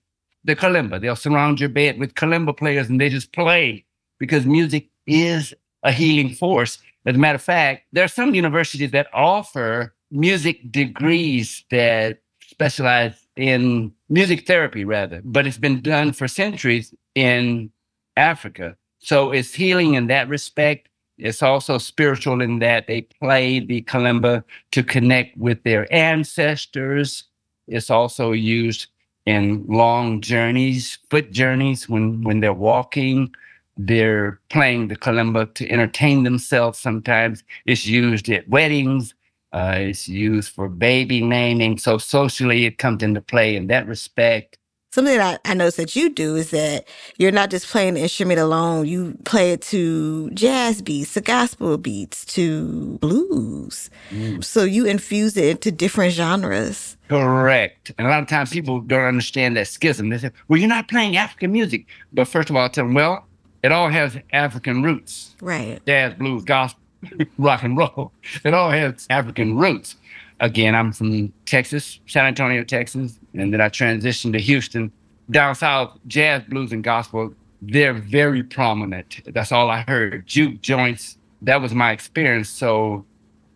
the 0.44 0.56
kalimba. 0.56 1.00
They'll 1.00 1.16
surround 1.16 1.60
your 1.60 1.68
bed 1.68 1.98
with 1.98 2.14
kalimba 2.14 2.56
players 2.56 2.88
and 2.88 3.00
they 3.00 3.08
just 3.08 3.32
play 3.32 3.84
because 4.18 4.46
music 4.46 4.88
is 5.06 5.54
a 5.88 5.92
healing 5.92 6.34
force. 6.34 6.78
As 7.06 7.16
a 7.16 7.18
matter 7.18 7.36
of 7.36 7.42
fact, 7.42 7.86
there 7.92 8.04
are 8.04 8.08
some 8.20 8.34
universities 8.34 8.90
that 8.90 9.08
offer 9.14 9.94
music 10.10 10.70
degrees 10.70 11.64
that 11.70 12.18
specialize 12.42 13.26
in 13.36 13.92
music 14.10 14.46
therapy, 14.46 14.84
rather, 14.84 15.22
but 15.24 15.46
it's 15.46 15.58
been 15.58 15.80
done 15.80 16.12
for 16.12 16.28
centuries 16.28 16.94
in 17.14 17.70
Africa. 18.16 18.76
So 18.98 19.32
it's 19.32 19.54
healing 19.54 19.94
in 19.94 20.08
that 20.08 20.28
respect. 20.28 20.88
It's 21.16 21.42
also 21.42 21.78
spiritual 21.78 22.42
in 22.42 22.58
that 22.58 22.86
they 22.86 23.02
play 23.02 23.60
the 23.60 23.82
kalimba 23.82 24.44
to 24.72 24.82
connect 24.82 25.36
with 25.38 25.62
their 25.62 25.92
ancestors. 25.92 27.24
It's 27.66 27.90
also 27.90 28.32
used 28.32 28.88
in 29.24 29.64
long 29.66 30.20
journeys, 30.20 30.98
foot 31.10 31.30
journeys 31.32 31.88
when, 31.88 32.22
when 32.22 32.40
they're 32.40 32.52
walking. 32.52 33.34
They're 33.78 34.40
playing 34.50 34.88
the 34.88 34.96
kalimba 34.96 35.54
to 35.54 35.70
entertain 35.70 36.24
themselves 36.24 36.78
sometimes. 36.78 37.44
It's 37.64 37.86
used 37.86 38.28
at 38.28 38.48
weddings. 38.48 39.14
Uh, 39.52 39.76
it's 39.78 40.08
used 40.08 40.52
for 40.52 40.68
baby 40.68 41.22
naming. 41.22 41.78
So 41.78 41.96
socially, 41.96 42.66
it 42.66 42.78
comes 42.78 43.02
into 43.02 43.22
play 43.22 43.56
in 43.56 43.68
that 43.68 43.86
respect. 43.86 44.58
Something 44.90 45.18
that 45.18 45.40
I, 45.44 45.50
I 45.50 45.54
noticed 45.54 45.76
that 45.76 45.94
you 45.94 46.08
do 46.08 46.34
is 46.34 46.50
that 46.50 46.88
you're 47.18 47.30
not 47.30 47.50
just 47.50 47.66
playing 47.66 47.94
the 47.94 48.00
instrument 48.00 48.40
alone. 48.40 48.86
You 48.86 49.18
play 49.24 49.52
it 49.52 49.60
to 49.62 50.30
jazz 50.30 50.80
beats, 50.80 51.12
to 51.14 51.20
gospel 51.20 51.76
beats, 51.76 52.24
to 52.34 52.98
blues. 52.98 53.90
Mm. 54.10 54.42
So 54.42 54.64
you 54.64 54.86
infuse 54.86 55.36
it 55.36 55.44
into 55.44 55.70
different 55.70 56.14
genres. 56.14 56.96
Correct. 57.08 57.92
And 57.98 58.06
a 58.06 58.10
lot 58.10 58.22
of 58.22 58.28
times 58.28 58.50
people 58.50 58.80
don't 58.80 59.04
understand 59.04 59.58
that 59.58 59.68
schism. 59.68 60.08
They 60.08 60.18
say, 60.18 60.30
well, 60.48 60.58
you're 60.58 60.68
not 60.68 60.88
playing 60.88 61.18
African 61.18 61.52
music. 61.52 61.86
But 62.12 62.26
first 62.26 62.48
of 62.48 62.56
all, 62.56 62.64
I 62.64 62.68
tell 62.68 62.86
them, 62.86 62.94
well, 62.94 63.27
it 63.62 63.72
all 63.72 63.88
has 63.88 64.18
African 64.32 64.82
roots. 64.82 65.34
Right. 65.40 65.80
Jazz, 65.86 66.14
blues, 66.14 66.44
gospel, 66.44 66.80
rock 67.38 67.62
and 67.62 67.76
roll. 67.76 68.12
It 68.44 68.54
all 68.54 68.70
has 68.70 69.06
African 69.10 69.56
roots. 69.56 69.96
Again, 70.40 70.74
I'm 70.74 70.92
from 70.92 71.32
Texas, 71.46 71.98
San 72.06 72.26
Antonio, 72.26 72.62
Texas, 72.62 73.18
and 73.34 73.52
then 73.52 73.60
I 73.60 73.68
transitioned 73.68 74.32
to 74.32 74.38
Houston. 74.38 74.92
Down 75.30 75.54
south, 75.54 75.98
jazz, 76.06 76.42
blues, 76.48 76.72
and 76.72 76.82
gospel, 76.82 77.34
they're 77.60 77.92
very 77.92 78.42
prominent. 78.42 79.20
That's 79.26 79.52
all 79.52 79.68
I 79.68 79.84
heard. 79.88 80.26
Juke 80.26 80.60
joints, 80.62 81.18
that 81.42 81.60
was 81.60 81.74
my 81.74 81.90
experience. 81.92 82.48
So 82.48 83.04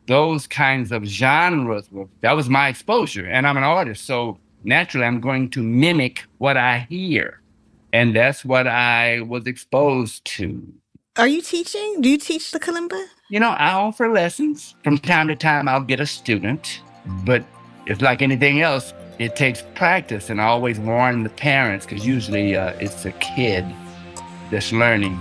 those 0.06 0.46
kinds 0.46 0.90
of 0.92 1.04
genres, 1.04 1.90
were, 1.90 2.08
that 2.20 2.32
was 2.32 2.48
my 2.48 2.68
exposure. 2.68 3.26
And 3.26 3.46
I'm 3.46 3.56
an 3.56 3.62
artist. 3.62 4.04
So 4.04 4.38
naturally, 4.64 5.06
I'm 5.06 5.20
going 5.20 5.50
to 5.50 5.62
mimic 5.62 6.24
what 6.38 6.56
I 6.56 6.86
hear. 6.90 7.40
And 7.92 8.16
that's 8.16 8.44
what 8.44 8.66
I 8.66 9.20
was 9.20 9.46
exposed 9.46 10.24
to. 10.24 10.62
Are 11.16 11.28
you 11.28 11.42
teaching? 11.42 12.00
Do 12.00 12.08
you 12.08 12.16
teach 12.16 12.50
the 12.50 12.58
kalimba? 12.58 13.04
You 13.28 13.38
know, 13.38 13.50
I 13.50 13.72
offer 13.72 14.08
lessons. 14.08 14.74
From 14.82 14.98
time 14.98 15.28
to 15.28 15.36
time, 15.36 15.68
I'll 15.68 15.82
get 15.82 16.00
a 16.00 16.06
student, 16.06 16.80
but 17.24 17.44
it's 17.86 18.00
like 18.00 18.22
anything 18.22 18.62
else, 18.62 18.94
it 19.18 19.36
takes 19.36 19.62
practice. 19.74 20.30
And 20.30 20.40
I 20.40 20.44
always 20.44 20.80
warn 20.80 21.22
the 21.22 21.28
parents, 21.28 21.84
because 21.84 22.06
usually 22.06 22.56
uh, 22.56 22.72
it's 22.80 23.04
a 23.04 23.12
kid 23.12 23.66
that's 24.50 24.72
learning, 24.72 25.18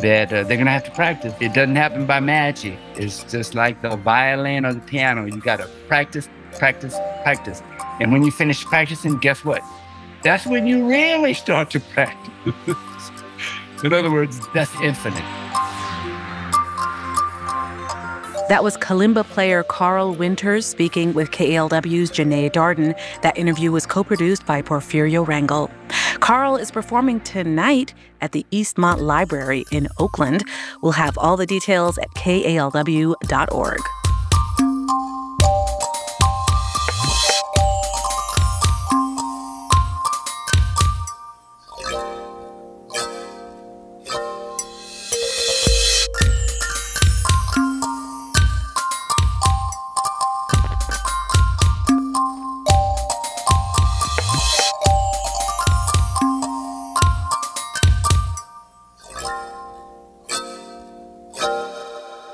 that 0.00 0.28
uh, 0.28 0.44
they're 0.44 0.56
going 0.56 0.66
to 0.66 0.72
have 0.72 0.84
to 0.84 0.90
practice. 0.90 1.32
It 1.40 1.54
doesn't 1.54 1.76
happen 1.76 2.04
by 2.04 2.20
magic. 2.20 2.78
It's 2.96 3.24
just 3.24 3.54
like 3.54 3.80
the 3.80 3.96
violin 3.96 4.66
or 4.66 4.74
the 4.74 4.80
piano. 4.80 5.24
You 5.24 5.40
got 5.40 5.60
to 5.60 5.68
practice, 5.88 6.28
practice, 6.58 6.96
practice. 7.22 7.62
And 7.98 8.12
when 8.12 8.22
you 8.22 8.30
finish 8.30 8.62
practicing, 8.64 9.18
guess 9.18 9.42
what? 9.42 9.62
That's 10.22 10.46
when 10.46 10.66
you 10.66 10.86
really 10.86 11.34
start 11.34 11.70
to 11.70 11.80
practice. 11.80 12.32
In 13.84 13.92
other 13.92 14.10
words, 14.10 14.40
that's 14.52 14.74
infinite. 14.82 15.24
That 18.50 18.64
was 18.64 18.76
kalimba 18.76 19.24
player 19.24 19.62
Carl 19.62 20.12
Winters 20.12 20.66
speaking 20.66 21.14
with 21.14 21.30
KALW's 21.30 22.10
Janae 22.10 22.50
Darden. 22.50 22.98
That 23.22 23.38
interview 23.38 23.70
was 23.70 23.86
co 23.86 24.02
produced 24.02 24.44
by 24.44 24.60
Porfirio 24.60 25.24
Rangel. 25.24 25.70
Carl 26.18 26.56
is 26.56 26.70
performing 26.70 27.20
tonight 27.20 27.94
at 28.20 28.32
the 28.32 28.44
Eastmont 28.50 29.00
Library 29.00 29.64
in 29.70 29.88
Oakland. 29.98 30.44
We'll 30.82 30.92
have 30.92 31.16
all 31.16 31.36
the 31.36 31.46
details 31.46 31.96
at 31.96 32.10
kalw.org. 32.14 33.80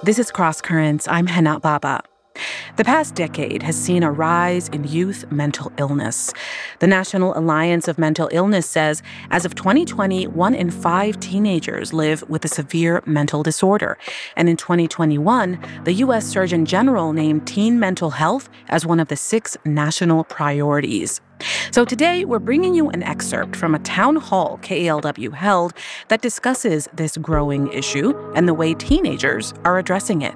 This 0.06 0.20
is 0.20 0.30
Cross 0.30 0.60
Currents. 0.60 1.08
I'm 1.08 1.26
Hana 1.26 1.58
Baba. 1.58 2.04
The 2.76 2.84
past 2.84 3.14
decade 3.14 3.62
has 3.62 3.74
seen 3.74 4.02
a 4.02 4.12
rise 4.12 4.68
in 4.68 4.84
youth 4.84 5.32
mental 5.32 5.72
illness. 5.78 6.34
The 6.80 6.86
National 6.86 7.36
Alliance 7.36 7.88
of 7.88 7.96
Mental 7.96 8.28
Illness 8.32 8.68
says 8.68 9.02
as 9.30 9.46
of 9.46 9.54
2020, 9.54 10.26
one 10.26 10.54
in 10.54 10.70
five 10.70 11.18
teenagers 11.18 11.94
live 11.94 12.22
with 12.28 12.44
a 12.44 12.48
severe 12.48 13.02
mental 13.06 13.42
disorder. 13.42 13.96
And 14.36 14.46
in 14.46 14.58
2021, 14.58 15.58
the 15.84 15.94
U.S. 15.94 16.26
Surgeon 16.26 16.66
General 16.66 17.14
named 17.14 17.46
teen 17.46 17.80
mental 17.80 18.10
health 18.10 18.50
as 18.68 18.84
one 18.84 19.00
of 19.00 19.08
the 19.08 19.16
six 19.16 19.56
national 19.64 20.24
priorities. 20.24 21.22
So 21.70 21.86
today, 21.86 22.26
we're 22.26 22.38
bringing 22.38 22.74
you 22.74 22.90
an 22.90 23.02
excerpt 23.02 23.56
from 23.56 23.74
a 23.74 23.78
town 23.78 24.16
hall 24.16 24.58
KALW 24.62 25.32
held 25.32 25.72
that 26.08 26.20
discusses 26.20 26.88
this 26.92 27.16
growing 27.16 27.72
issue 27.72 28.12
and 28.34 28.46
the 28.46 28.54
way 28.54 28.74
teenagers 28.74 29.54
are 29.64 29.78
addressing 29.78 30.20
it. 30.20 30.34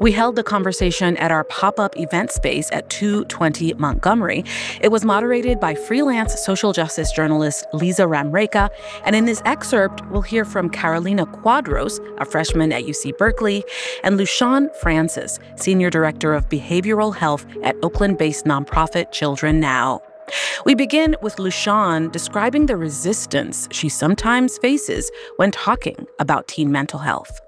We 0.00 0.12
held 0.12 0.36
the 0.36 0.42
conversation 0.42 1.16
at 1.16 1.30
our 1.30 1.44
pop 1.44 1.80
up 1.80 1.96
event 1.98 2.30
space 2.30 2.70
at 2.72 2.88
220 2.90 3.74
Montgomery. 3.74 4.44
It 4.80 4.90
was 4.90 5.04
moderated 5.04 5.60
by 5.60 5.74
freelance 5.74 6.38
social 6.44 6.72
justice 6.72 7.12
journalist 7.12 7.66
Lisa 7.72 8.02
Ramreka. 8.02 8.70
And 9.04 9.16
in 9.16 9.24
this 9.24 9.42
excerpt, 9.44 10.06
we'll 10.10 10.22
hear 10.22 10.44
from 10.44 10.70
Carolina 10.70 11.26
Quadros, 11.26 11.98
a 12.20 12.24
freshman 12.24 12.72
at 12.72 12.84
UC 12.84 13.16
Berkeley, 13.18 13.64
and 14.02 14.18
Lishaun 14.18 14.74
Francis, 14.76 15.38
senior 15.56 15.90
director 15.90 16.34
of 16.34 16.48
behavioral 16.48 17.14
health 17.14 17.46
at 17.62 17.76
Oakland 17.82 18.18
based 18.18 18.44
nonprofit 18.44 19.12
Children 19.12 19.60
Now. 19.60 20.02
We 20.64 20.74
begin 20.74 21.16
with 21.22 21.36
Lishaun 21.36 22.10
describing 22.10 22.66
the 22.66 22.76
resistance 22.76 23.68
she 23.70 23.88
sometimes 23.88 24.58
faces 24.58 25.10
when 25.36 25.52
talking 25.52 26.06
about 26.18 26.48
teen 26.48 26.72
mental 26.72 26.98
health 26.98 27.40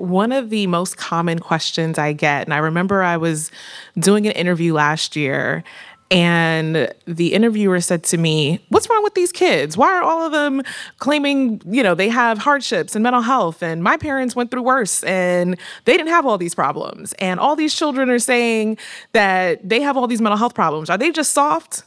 one 0.00 0.32
of 0.32 0.50
the 0.50 0.66
most 0.66 0.96
common 0.96 1.38
questions 1.38 1.98
I 1.98 2.12
get, 2.12 2.44
and 2.44 2.54
I 2.54 2.58
remember 2.58 3.02
I 3.02 3.16
was 3.16 3.50
doing 3.98 4.26
an 4.26 4.32
interview 4.32 4.72
last 4.72 5.14
year, 5.14 5.62
and 6.10 6.92
the 7.06 7.34
interviewer 7.34 7.80
said 7.80 8.02
to 8.04 8.18
me, 8.18 8.64
What's 8.70 8.88
wrong 8.90 9.04
with 9.04 9.14
these 9.14 9.30
kids? 9.30 9.76
Why 9.76 9.94
are 9.94 10.02
all 10.02 10.26
of 10.26 10.32
them 10.32 10.62
claiming, 10.98 11.62
you 11.64 11.84
know, 11.84 11.94
they 11.94 12.08
have 12.08 12.38
hardships 12.38 12.96
and 12.96 13.02
mental 13.02 13.22
health? 13.22 13.62
And 13.62 13.84
my 13.84 13.96
parents 13.96 14.34
went 14.34 14.50
through 14.50 14.62
worse 14.62 15.04
and 15.04 15.56
they 15.84 15.92
didn't 15.96 16.08
have 16.08 16.26
all 16.26 16.36
these 16.36 16.54
problems. 16.54 17.12
And 17.20 17.38
all 17.38 17.54
these 17.54 17.74
children 17.74 18.10
are 18.10 18.18
saying 18.18 18.78
that 19.12 19.68
they 19.68 19.80
have 19.82 19.96
all 19.96 20.08
these 20.08 20.20
mental 20.20 20.38
health 20.38 20.54
problems. 20.54 20.90
Are 20.90 20.98
they 20.98 21.12
just 21.12 21.32
soft? 21.32 21.84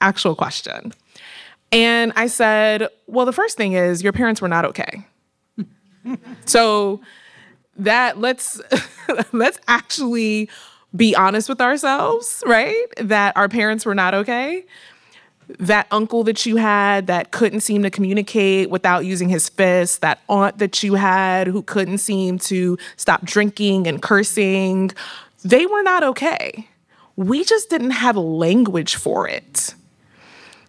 Actual 0.00 0.34
question. 0.34 0.94
And 1.70 2.14
I 2.16 2.28
said, 2.28 2.88
Well, 3.08 3.26
the 3.26 3.32
first 3.32 3.58
thing 3.58 3.74
is 3.74 4.02
your 4.02 4.14
parents 4.14 4.40
were 4.40 4.48
not 4.48 4.64
okay. 4.64 5.06
so 6.46 7.02
that 7.84 8.18
let's 8.18 8.60
let's 9.32 9.58
actually 9.68 10.48
be 10.94 11.14
honest 11.14 11.48
with 11.48 11.60
ourselves, 11.60 12.42
right? 12.46 12.86
That 12.98 13.36
our 13.36 13.48
parents 13.48 13.86
were 13.86 13.94
not 13.94 14.14
okay. 14.14 14.64
That 15.58 15.86
uncle 15.90 16.22
that 16.24 16.46
you 16.46 16.56
had 16.56 17.08
that 17.08 17.32
couldn't 17.32 17.60
seem 17.60 17.82
to 17.82 17.90
communicate 17.90 18.70
without 18.70 19.04
using 19.04 19.28
his 19.28 19.48
fists, 19.48 19.98
that 19.98 20.20
aunt 20.28 20.58
that 20.58 20.82
you 20.82 20.94
had 20.94 21.48
who 21.48 21.62
couldn't 21.62 21.98
seem 21.98 22.38
to 22.40 22.78
stop 22.96 23.24
drinking 23.24 23.86
and 23.86 24.00
cursing, 24.00 24.92
they 25.44 25.66
were 25.66 25.82
not 25.82 26.04
okay. 26.04 26.68
We 27.16 27.44
just 27.44 27.68
didn't 27.68 27.90
have 27.90 28.16
language 28.16 28.94
for 28.94 29.28
it. 29.28 29.74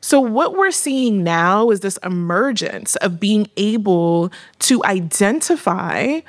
So, 0.04 0.19
what 0.19 0.58
we're 0.58 0.71
seeing 0.71 1.24
now 1.24 1.69
is 1.69 1.82
this 1.82 1.97
emergence 1.97 2.95
of 2.97 3.19
being 3.19 3.47
able 3.56 4.32
to 4.60 4.84
identify 4.84 6.21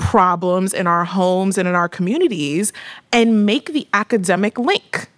problems 0.00 0.74
in 0.74 0.86
our 0.88 1.04
homes 1.04 1.56
and 1.56 1.68
in 1.68 1.74
our 1.74 1.88
communities 1.88 2.72
and 3.12 3.46
make 3.46 3.72
the 3.72 3.86
academic 3.92 4.58
link. 4.58 5.08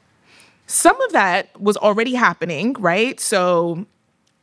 Some 0.66 1.00
of 1.02 1.12
that 1.12 1.58
was 1.60 1.76
already 1.78 2.14
happening, 2.14 2.74
right? 2.74 3.18
So, 3.18 3.86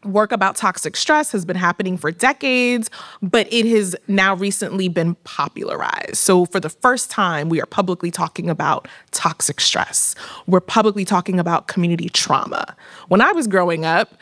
work 0.05 0.31
about 0.31 0.55
toxic 0.55 0.95
stress 0.95 1.31
has 1.33 1.43
been 1.43 1.57
happening 1.57 1.97
for 1.97 2.09
decades, 2.09 2.89
but 3.21 3.51
it 3.51 3.65
has 3.65 3.97
now 4.07 4.33
recently 4.33 4.87
been 4.87 5.15
popularized. 5.25 6.15
So, 6.15 6.45
for 6.45 6.59
the 6.59 6.69
first 6.69 7.11
time, 7.11 7.49
we 7.49 7.61
are 7.61 7.65
publicly 7.65 8.11
talking 8.11 8.49
about 8.49 8.87
toxic 9.11 9.59
stress. 9.59 10.15
We're 10.47 10.61
publicly 10.61 11.03
talking 11.03 11.39
about 11.39 11.67
community 11.67 12.09
trauma. 12.09 12.75
When 13.09 13.21
I 13.21 13.31
was 13.33 13.47
growing 13.47 13.85
up, 13.85 14.13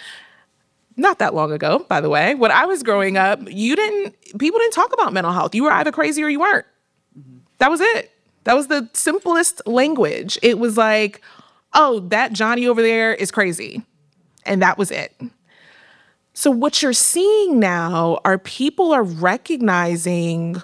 not 0.98 1.20
that 1.20 1.34
long 1.34 1.52
ago, 1.52 1.86
by 1.88 2.02
the 2.02 2.10
way, 2.10 2.36
when 2.36 2.52
I 2.52 2.66
was 2.66 2.84
growing 2.84 3.18
up, 3.18 3.40
you 3.48 3.76
didn't, 3.76 4.16
people 4.40 4.60
didn't 4.60 4.74
talk 4.74 4.92
about 4.94 5.14
mental 5.14 5.32
health. 5.32 5.54
You 5.56 5.64
were 5.64 5.72
either 5.72 5.92
crazy 5.92 6.24
or 6.24 6.30
you 6.30 6.40
weren't. 6.40 6.66
That 7.60 7.70
was 7.70 7.82
it. 7.82 8.12
That 8.44 8.56
was 8.56 8.68
the 8.68 8.90
simplest 8.94 9.62
language. 9.68 10.38
It 10.42 10.58
was 10.58 10.78
like, 10.78 11.22
oh, 11.74 12.00
that 12.10 12.34
Johnny 12.34 12.68
over 12.68 12.82
there 12.82 13.14
is 13.14 13.32
crazy. 13.32 13.84
And 14.46 14.62
that 14.62 14.78
was 14.78 14.92
it. 14.92 15.14
So, 16.34 16.52
what 16.52 16.82
you're 16.82 16.94
seeing 16.94 17.60
now 17.60 18.20
are 18.24 18.38
people 18.38 18.94
are 18.94 19.04
recognizing 19.04 20.62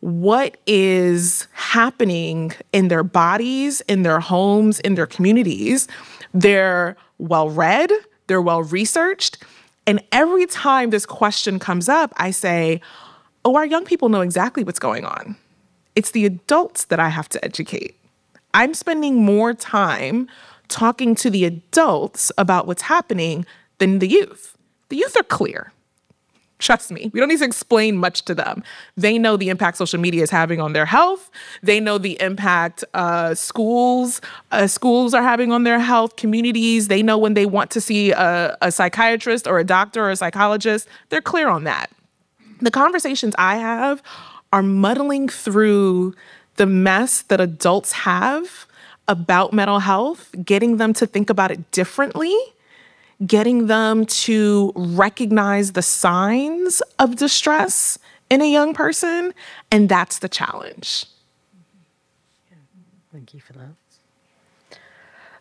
what 0.00 0.58
is 0.66 1.48
happening 1.52 2.52
in 2.72 2.88
their 2.88 3.02
bodies, 3.02 3.80
in 3.88 4.02
their 4.02 4.20
homes, 4.20 4.80
in 4.80 4.96
their 4.96 5.06
communities. 5.06 5.88
They're 6.34 6.96
well 7.16 7.48
read, 7.48 7.90
they're 8.26 8.42
well 8.42 8.62
researched. 8.62 9.42
And 9.86 10.02
every 10.12 10.46
time 10.46 10.90
this 10.90 11.06
question 11.06 11.58
comes 11.58 11.88
up, 11.88 12.12
I 12.16 12.30
say, 12.30 12.80
Oh, 13.44 13.56
our 13.56 13.66
young 13.66 13.84
people 13.84 14.08
know 14.08 14.22
exactly 14.22 14.64
what's 14.64 14.78
going 14.78 15.04
on. 15.04 15.36
It's 15.94 16.12
the 16.12 16.24
adults 16.24 16.86
that 16.86 16.98
I 16.98 17.10
have 17.10 17.28
to 17.30 17.44
educate. 17.44 17.98
I'm 18.54 18.72
spending 18.72 19.22
more 19.22 19.52
time 19.52 20.28
talking 20.68 21.14
to 21.16 21.28
the 21.28 21.44
adults 21.44 22.32
about 22.38 22.66
what's 22.66 22.82
happening 22.82 23.44
than 23.78 23.98
the 23.98 24.08
youth. 24.08 24.56
The 24.88 24.96
youth 24.96 25.14
are 25.18 25.24
clear. 25.24 25.73
Trust 26.60 26.92
me, 26.92 27.10
we 27.12 27.18
don't 27.18 27.28
need 27.28 27.40
to 27.40 27.44
explain 27.44 27.96
much 27.96 28.22
to 28.26 28.34
them. 28.34 28.62
They 28.96 29.18
know 29.18 29.36
the 29.36 29.48
impact 29.48 29.76
social 29.76 29.98
media 29.98 30.22
is 30.22 30.30
having 30.30 30.60
on 30.60 30.72
their 30.72 30.86
health. 30.86 31.30
They 31.62 31.80
know 31.80 31.98
the 31.98 32.18
impact 32.20 32.84
uh, 32.94 33.34
schools 33.34 34.20
uh, 34.52 34.68
schools 34.68 35.14
are 35.14 35.22
having 35.22 35.50
on 35.50 35.64
their 35.64 35.80
health. 35.80 36.14
Communities. 36.16 36.88
They 36.88 37.02
know 37.02 37.18
when 37.18 37.34
they 37.34 37.44
want 37.44 37.70
to 37.72 37.80
see 37.80 38.12
a, 38.12 38.56
a 38.62 38.70
psychiatrist 38.70 39.48
or 39.48 39.58
a 39.58 39.64
doctor 39.64 40.04
or 40.04 40.10
a 40.10 40.16
psychologist. 40.16 40.88
They're 41.08 41.20
clear 41.20 41.48
on 41.48 41.64
that. 41.64 41.90
The 42.60 42.70
conversations 42.70 43.34
I 43.36 43.56
have 43.56 44.00
are 44.52 44.62
muddling 44.62 45.28
through 45.28 46.14
the 46.56 46.66
mess 46.66 47.22
that 47.22 47.40
adults 47.40 47.92
have 47.92 48.66
about 49.08 49.52
mental 49.52 49.80
health, 49.80 50.32
getting 50.44 50.76
them 50.76 50.92
to 50.94 51.06
think 51.06 51.30
about 51.30 51.50
it 51.50 51.70
differently 51.72 52.34
getting 53.26 53.66
them 53.66 54.06
to 54.06 54.72
recognize 54.74 55.72
the 55.72 55.82
signs 55.82 56.82
of 56.98 57.16
distress 57.16 57.98
in 58.30 58.42
a 58.42 58.50
young 58.50 58.74
person. 58.74 59.34
And 59.70 59.88
that's 59.88 60.18
the 60.18 60.28
challenge. 60.28 61.06
Thank 63.12 63.34
you 63.34 63.40
for 63.40 63.52
that. 63.52 64.78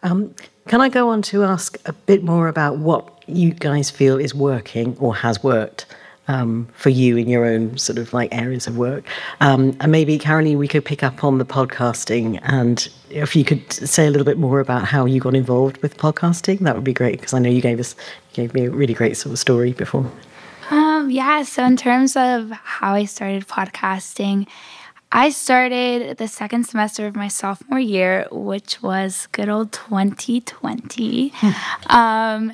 Um, 0.04 0.36
can 0.68 0.82
I 0.82 0.90
go 0.90 1.10
on 1.10 1.22
to 1.24 1.44
ask 1.44 1.78
a 1.86 1.94
bit 1.94 2.24
more 2.24 2.48
about 2.48 2.78
what 2.78 3.24
you 3.26 3.52
guys 3.52 3.90
feel 3.90 4.20
is 4.20 4.36
working 4.36 4.98
or 5.00 5.16
has 5.16 5.42
worked 5.42 5.86
um, 6.28 6.68
for 6.74 6.90
you 6.90 7.18
in 7.18 7.28
your 7.28 7.46
own 7.46 7.78
sort 7.78 7.98
of 7.98 8.14
like 8.14 8.34
areas 8.34 8.68
of 8.68 8.78
work. 8.78 9.06
Um, 9.42 9.76
and 9.80 9.92
maybe, 9.92 10.18
Caroline, 10.18 10.58
we 10.58 10.68
could 10.68 10.86
pick 10.86 11.04
up 11.04 11.24
on 11.24 11.38
the 11.38 11.46
podcasting. 11.46 12.40
And 12.44 12.88
if 13.10 13.36
you 13.36 13.44
could 13.44 13.72
say 13.72 14.08
a 14.08 14.10
little 14.10 14.26
bit 14.26 14.38
more 14.38 14.60
about 14.60 14.86
how 14.86 15.06
you 15.06 15.20
got 15.20 15.36
involved 15.36 15.78
with 15.78 15.98
podcasting, 15.98 16.60
that 16.60 16.76
would 16.76 16.84
be 16.84 16.94
great 16.94 17.20
because 17.20 17.34
I 17.34 17.40
know 17.40 17.50
you 17.50 17.62
gave 17.62 17.80
us 17.80 17.96
you 18.32 18.36
gave 18.36 18.54
me 18.54 18.66
a 18.66 18.72
really 18.72 18.94
great 18.94 19.18
sort 19.18 19.34
of 19.34 19.40
story 19.40 19.74
before. 19.74 20.10
Um, 20.70 21.10
yeah. 21.10 21.44
So 21.44 21.64
in 21.66 21.78
terms 21.78 22.16
of 22.16 22.52
how 22.52 22.94
I 22.94 23.06
started 23.06 23.48
podcasting, 23.48 24.48
I 25.12 25.30
started 25.30 26.18
the 26.18 26.28
second 26.28 26.64
semester 26.64 27.06
of 27.06 27.16
my 27.16 27.28
sophomore 27.28 27.80
year, 27.80 28.28
which 28.32 28.82
was 28.82 29.28
good 29.32 29.50
old 29.50 29.72
2020. 29.72 31.32
um, 31.88 32.54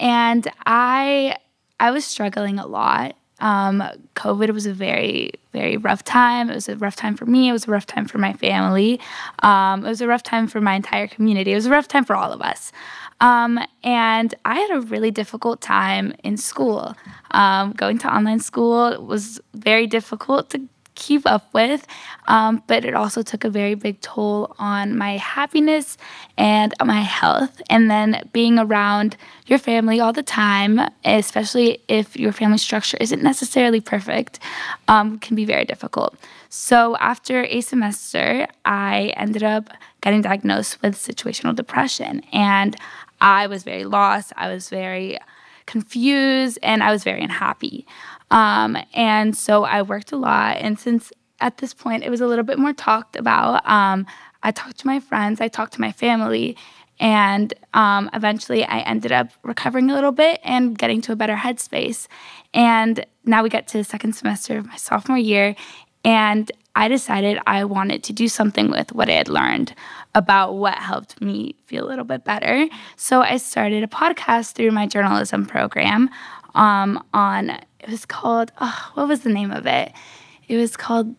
and 0.00 0.48
I 0.66 1.36
I 1.80 1.90
was 1.90 2.04
struggling 2.04 2.58
a 2.58 2.66
lot. 2.66 3.16
Um, 3.40 3.82
COVID 4.16 4.52
was 4.52 4.66
a 4.66 4.74
very, 4.74 5.32
very 5.52 5.78
rough 5.78 6.04
time. 6.04 6.50
It 6.50 6.54
was 6.54 6.68
a 6.68 6.76
rough 6.76 6.94
time 6.94 7.16
for 7.16 7.24
me. 7.24 7.48
It 7.48 7.52
was 7.52 7.66
a 7.66 7.70
rough 7.70 7.86
time 7.86 8.06
for 8.06 8.18
my 8.18 8.34
family. 8.34 9.00
Um, 9.40 9.84
it 9.84 9.88
was 9.88 10.02
a 10.02 10.06
rough 10.06 10.22
time 10.22 10.46
for 10.46 10.60
my 10.60 10.74
entire 10.74 11.08
community. 11.08 11.52
It 11.52 11.54
was 11.54 11.66
a 11.66 11.70
rough 11.70 11.88
time 11.88 12.04
for 12.04 12.14
all 12.14 12.32
of 12.32 12.42
us. 12.42 12.70
Um, 13.20 13.58
and 13.82 14.34
I 14.44 14.58
had 14.58 14.70
a 14.76 14.80
really 14.80 15.10
difficult 15.10 15.62
time 15.62 16.14
in 16.22 16.36
school. 16.36 16.94
Um, 17.30 17.72
going 17.72 17.98
to 17.98 18.14
online 18.14 18.40
school 18.40 19.02
was 19.04 19.40
very 19.54 19.86
difficult 19.86 20.50
to 20.50 20.68
keep 20.94 21.26
up 21.26 21.52
with. 21.52 21.86
Um, 22.28 22.62
but 22.66 22.84
it 22.84 22.94
also 22.94 23.22
took 23.22 23.44
a 23.44 23.50
very 23.50 23.74
big 23.74 24.00
toll 24.00 24.54
on 24.58 24.96
my 24.96 25.16
happiness 25.16 25.96
and 26.36 26.72
my 26.84 27.00
health. 27.00 27.60
And 27.68 27.90
then 27.90 28.28
being 28.32 28.58
around 28.58 29.16
your 29.46 29.58
family 29.58 30.00
all 30.00 30.12
the 30.12 30.22
time, 30.22 30.80
especially 31.04 31.82
if 31.88 32.16
your 32.16 32.32
family 32.32 32.58
structure 32.58 32.96
isn't 33.00 33.22
necessarily 33.22 33.80
perfect, 33.80 34.38
um, 34.88 35.18
can 35.18 35.36
be 35.36 35.44
very 35.44 35.64
difficult. 35.64 36.14
So 36.48 36.96
after 36.98 37.44
a 37.44 37.60
semester, 37.60 38.46
I 38.64 39.12
ended 39.16 39.42
up 39.42 39.70
getting 40.00 40.22
diagnosed 40.22 40.82
with 40.82 40.96
situational 40.96 41.54
depression. 41.54 42.22
And 42.32 42.76
I 43.20 43.46
was 43.46 43.62
very 43.62 43.84
lost. 43.84 44.32
I 44.36 44.52
was 44.52 44.68
very 44.68 45.18
confused 45.66 46.58
and 46.62 46.82
I 46.82 46.90
was 46.90 47.04
very 47.04 47.22
unhappy. 47.22 47.86
Um, 48.30 48.76
and 48.94 49.36
so 49.36 49.64
I 49.64 49.82
worked 49.82 50.12
a 50.12 50.16
lot. 50.16 50.56
And 50.58 50.78
since 50.78 51.12
at 51.40 51.58
this 51.58 51.74
point 51.74 52.04
it 52.04 52.10
was 52.10 52.20
a 52.20 52.26
little 52.26 52.44
bit 52.44 52.58
more 52.58 52.72
talked 52.72 53.16
about, 53.16 53.68
um, 53.68 54.06
I 54.42 54.50
talked 54.52 54.78
to 54.78 54.86
my 54.86 55.00
friends, 55.00 55.40
I 55.40 55.48
talked 55.48 55.74
to 55.74 55.80
my 55.80 55.92
family, 55.92 56.56
and 56.98 57.52
um, 57.72 58.10
eventually 58.12 58.64
I 58.64 58.80
ended 58.80 59.10
up 59.10 59.30
recovering 59.42 59.90
a 59.90 59.94
little 59.94 60.12
bit 60.12 60.40
and 60.44 60.78
getting 60.78 61.00
to 61.02 61.12
a 61.12 61.16
better 61.16 61.34
headspace. 61.34 62.08
And 62.52 63.04
now 63.24 63.42
we 63.42 63.48
get 63.48 63.68
to 63.68 63.78
the 63.78 63.84
second 63.84 64.14
semester 64.14 64.58
of 64.58 64.66
my 64.66 64.76
sophomore 64.76 65.18
year, 65.18 65.56
and 66.04 66.50
I 66.76 66.88
decided 66.88 67.38
I 67.46 67.64
wanted 67.64 68.04
to 68.04 68.12
do 68.12 68.28
something 68.28 68.70
with 68.70 68.92
what 68.92 69.08
I 69.08 69.14
had 69.14 69.28
learned 69.28 69.74
about 70.14 70.54
what 70.54 70.74
helped 70.74 71.20
me 71.20 71.56
feel 71.66 71.86
a 71.86 71.88
little 71.88 72.04
bit 72.04 72.24
better. 72.24 72.68
So 72.96 73.22
I 73.22 73.36
started 73.36 73.82
a 73.82 73.88
podcast 73.88 74.52
through 74.52 74.70
my 74.70 74.86
journalism 74.86 75.46
program 75.46 76.10
um, 76.54 77.04
on 77.12 77.50
it 77.50 77.88
was 77.88 78.04
called 78.04 78.52
oh, 78.60 78.90
what 78.94 79.08
was 79.08 79.20
the 79.20 79.30
name 79.30 79.50
of 79.50 79.66
it? 79.66 79.92
It 80.48 80.56
was 80.56 80.76
called 80.76 81.14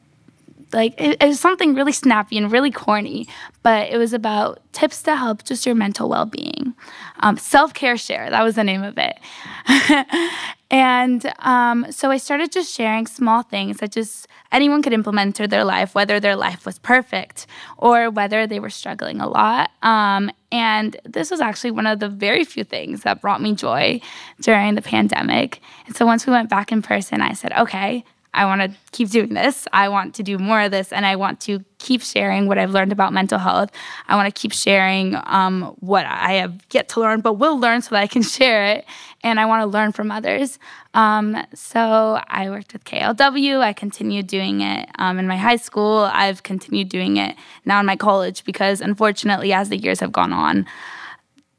like 0.74 0.94
it, 1.00 1.22
it, 1.22 1.28
was 1.28 1.40
something 1.40 1.76
really 1.76 1.92
snappy 1.92 2.38
and 2.38 2.52
really 2.52 2.72
corny, 2.72 3.28
but 3.62 3.90
it 3.90 3.98
was 3.98 4.14
about 4.14 4.62
tips 4.72 5.04
to 5.04 5.16
help 5.16 5.44
just 5.44 5.66
your 5.66 5.76
mental 5.76 6.08
well-being. 6.08 6.74
Um, 7.20 7.38
Self-care 7.38 7.98
share 7.98 8.30
that 8.30 8.44
was 8.44 8.56
the 8.56 8.64
name 8.64 8.84
of 8.84 8.98
it, 8.98 9.20
and 10.72 11.32
um, 11.40 11.86
so 11.92 12.12
I 12.12 12.18
started 12.18 12.50
just 12.50 12.74
sharing 12.74 13.06
small 13.06 13.44
things 13.44 13.78
that 13.80 13.92
just 13.92 14.26
anyone 14.54 14.82
could 14.82 14.94
implement 14.94 15.38
into 15.40 15.48
their 15.50 15.66
life, 15.66 15.94
whether 15.94 16.18
their 16.22 16.38
life 16.38 16.66
was 16.66 16.80
perfect 16.80 17.46
or 17.78 18.10
whether 18.10 18.48
they 18.48 18.62
were 18.62 18.70
struggling 18.70 19.20
a 19.20 19.28
lot. 19.28 19.70
Um, 19.84 20.32
and 20.50 20.96
this 21.04 21.30
was 21.30 21.42
actually 21.42 21.72
one 21.72 21.88
of 21.88 22.00
the 22.00 22.08
very 22.08 22.46
few 22.46 22.64
things 22.64 23.02
that 23.02 23.20
brought 23.20 23.42
me 23.42 23.54
joy 23.54 24.00
during 24.40 24.76
the 24.76 24.82
pandemic. 24.82 25.62
And 25.88 25.96
so 25.96 26.06
once 26.06 26.26
we 26.26 26.32
went 26.32 26.50
back 26.50 26.72
in 26.72 26.82
person, 26.82 27.22
I 27.22 27.34
said, 27.34 27.52
okay, 27.52 28.06
I 28.34 28.46
want 28.46 28.62
to 28.62 28.78
keep 28.92 29.10
doing 29.10 29.34
this. 29.34 29.68
I 29.74 29.90
want 29.90 30.16
to 30.16 30.24
do 30.24 30.38
more 30.38 30.62
of 30.62 30.72
this, 30.72 30.94
and 30.94 31.06
I 31.06 31.18
want 31.18 31.42
to 31.42 31.64
keep 31.80 32.02
sharing 32.02 32.48
what 32.48 32.58
I've 32.58 32.72
learned 32.72 32.94
about 32.94 33.12
mental 33.12 33.38
health. 33.38 33.72
I 34.08 34.16
want 34.16 34.34
to 34.34 34.40
keep 34.40 34.54
sharing 34.54 35.18
um, 35.26 35.76
what 35.80 36.06
I 36.06 36.34
have 36.34 36.58
yet 36.72 36.88
to 36.90 37.02
learn, 37.02 37.20
but 37.20 37.34
will 37.34 37.60
learn 37.60 37.82
so 37.82 37.90
that 37.96 38.02
I 38.02 38.08
can 38.08 38.22
share 38.38 38.66
it. 38.66 38.86
And 39.24 39.40
I 39.40 39.46
want 39.46 39.62
to 39.62 39.66
learn 39.66 39.92
from 39.92 40.12
others. 40.12 40.60
Um, 40.94 41.38
so 41.54 42.22
I 42.28 42.50
worked 42.50 42.74
with 42.74 42.86
KALW. 42.86 43.60
I 43.60 43.74
continued 43.74 44.28
doing 44.28 44.62
it 44.62 44.90
um, 44.98 45.20
in 45.20 45.28
my 45.28 45.38
high 45.38 45.58
school. 45.58 46.10
I've 46.12 46.44
continued 46.44 46.90
doing 46.90 47.18
it 47.18 47.36
now 47.66 47.80
in 47.82 47.86
my 47.86 47.98
college 47.98 48.46
because, 48.46 48.80
unfortunately, 48.80 49.52
as 49.52 49.70
the 49.70 49.78
years 49.78 50.00
have 50.00 50.12
gone 50.12 50.32
on, 50.32 50.66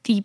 the 0.05 0.25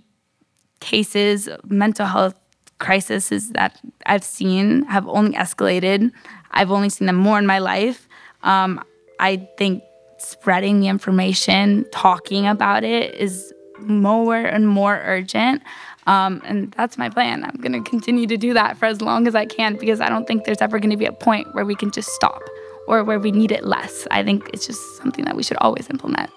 cases, 0.80 1.50
mental 1.66 2.06
health 2.06 2.36
crises 2.80 3.50
that 3.52 3.80
I've 4.06 4.24
seen 4.24 4.84
have 4.84 5.08
only 5.08 5.34
escalated. 5.34 6.12
I've 6.52 6.72
only 6.72 6.90
seen 6.90 7.08
them 7.08 7.16
more 7.16 7.38
in 7.40 7.46
my 7.46 7.60
life. 7.60 8.08
Um, 8.44 8.84
I 9.20 9.48
think 9.58 9.84
spreading 10.18 10.80
the 10.80 10.88
information, 10.88 11.86
talking 11.92 12.48
about 12.48 12.84
it 12.84 13.16
is 13.16 13.54
more 13.80 14.36
and 14.36 14.68
more 14.68 15.02
urgent. 15.04 15.62
Um, 16.08 16.42
and 16.46 16.72
that's 16.72 16.98
my 16.98 17.10
plan. 17.10 17.44
I'm 17.44 17.60
going 17.62 17.74
to 17.74 17.90
continue 17.90 18.28
to 18.28 18.38
do 18.38 18.54
that 18.54 18.78
for 18.78 18.86
as 18.86 19.02
long 19.02 19.28
as 19.28 19.36
I 19.36 19.46
can 19.46 19.76
because 19.76 20.00
I 20.00 20.10
don't 20.10 20.26
think 20.26 20.46
there's 20.46 20.62
ever 20.62 20.80
going 20.80 20.92
to 20.92 20.98
be 20.98 21.06
a 21.06 21.12
point 21.12 21.54
where 21.54 21.66
we 21.66 21.76
can 21.76 21.92
just 21.92 22.10
stop 22.10 22.42
or 22.88 23.04
where 23.04 23.20
we 23.20 23.32
need 23.32 23.52
it 23.52 23.66
less. 23.66 24.08
I 24.10 24.24
think 24.24 24.50
it's 24.54 24.66
just 24.66 24.98
something 24.98 25.26
that 25.26 25.36
we 25.36 25.44
should 25.44 25.58
always 25.58 25.90
implement. 25.90 26.32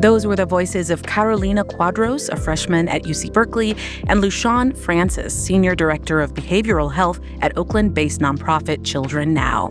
Those 0.00 0.26
were 0.26 0.36
the 0.36 0.46
voices 0.46 0.88
of 0.88 1.02
Carolina 1.02 1.62
Quadros, 1.62 2.30
a 2.30 2.36
freshman 2.36 2.88
at 2.88 3.02
UC 3.02 3.34
Berkeley, 3.34 3.76
and 4.08 4.22
Lishaun 4.22 4.74
Francis, 4.74 5.34
Senior 5.34 5.74
Director 5.74 6.22
of 6.22 6.32
Behavioral 6.32 6.90
Health 6.90 7.20
at 7.42 7.54
Oakland 7.58 7.92
based 7.92 8.20
nonprofit 8.20 8.82
Children 8.82 9.34
Now. 9.34 9.68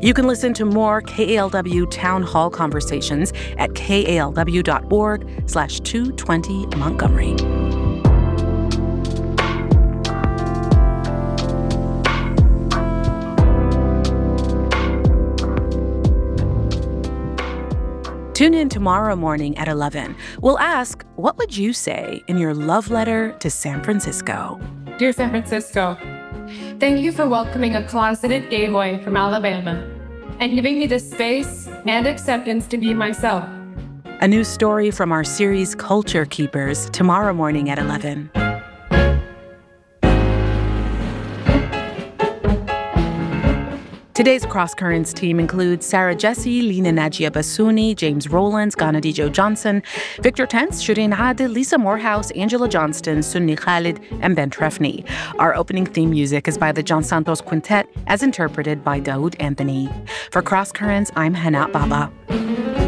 You 0.00 0.14
can 0.14 0.26
listen 0.26 0.54
to 0.54 0.64
more 0.64 1.02
KALW 1.02 1.90
Town 1.90 2.22
Hall 2.22 2.48
conversations 2.48 3.32
at 3.58 3.70
kalw.org 3.70 5.42
slash 5.46 5.80
220 5.80 6.66
Montgomery. 6.78 7.77
Tune 18.38 18.54
in 18.54 18.68
tomorrow 18.68 19.16
morning 19.16 19.58
at 19.58 19.66
11. 19.66 20.14
We'll 20.42 20.60
ask, 20.60 21.04
what 21.16 21.36
would 21.38 21.56
you 21.56 21.72
say 21.72 22.22
in 22.28 22.38
your 22.38 22.54
love 22.54 22.88
letter 22.88 23.32
to 23.40 23.50
San 23.50 23.82
Francisco? 23.82 24.60
Dear 24.96 25.10
San 25.10 25.30
Francisco, 25.30 25.96
thank 26.78 27.00
you 27.00 27.10
for 27.10 27.28
welcoming 27.28 27.74
a 27.74 27.84
closeted 27.88 28.48
gay 28.48 28.68
boy 28.68 29.02
from 29.02 29.16
Alabama 29.16 29.84
and 30.38 30.54
giving 30.54 30.78
me 30.78 30.86
the 30.86 31.00
space 31.00 31.66
and 31.84 32.06
acceptance 32.06 32.68
to 32.68 32.78
be 32.78 32.94
myself. 32.94 33.42
A 34.20 34.28
new 34.28 34.44
story 34.44 34.92
from 34.92 35.10
our 35.10 35.24
series 35.24 35.74
Culture 35.74 36.24
Keepers 36.24 36.88
tomorrow 36.90 37.32
morning 37.32 37.70
at 37.70 37.80
11. 37.80 38.30
Today's 44.18 44.44
Cross 44.44 44.74
Currents 44.74 45.12
team 45.12 45.38
includes 45.38 45.86
Sarah 45.86 46.16
Jesse, 46.16 46.60
Lina 46.60 46.90
Najia 46.90 47.30
Basuni, 47.30 47.94
James 47.94 48.26
Rowlands, 48.26 48.74
Ghanadi 48.74 49.12
Joe 49.12 49.28
Johnson, 49.28 49.80
Victor 50.18 50.44
Tense, 50.44 50.82
Shireen 50.82 51.14
Adil, 51.14 51.52
Lisa 51.52 51.78
Morehouse, 51.78 52.32
Angela 52.32 52.68
Johnston, 52.68 53.22
Sunni 53.22 53.54
Khalid, 53.54 54.00
and 54.20 54.34
Ben 54.34 54.50
Trefny. 54.50 55.08
Our 55.38 55.54
opening 55.54 55.86
theme 55.86 56.10
music 56.10 56.48
is 56.48 56.58
by 56.58 56.72
the 56.72 56.82
John 56.82 57.04
Santos 57.04 57.40
Quintet, 57.40 57.88
as 58.08 58.24
interpreted 58.24 58.82
by 58.82 59.00
Daoud 59.00 59.36
Anthony. 59.38 59.88
For 60.32 60.42
Cross 60.42 60.72
Currents, 60.72 61.12
I'm 61.14 61.34
Hana 61.34 61.68
Baba. 61.68 62.87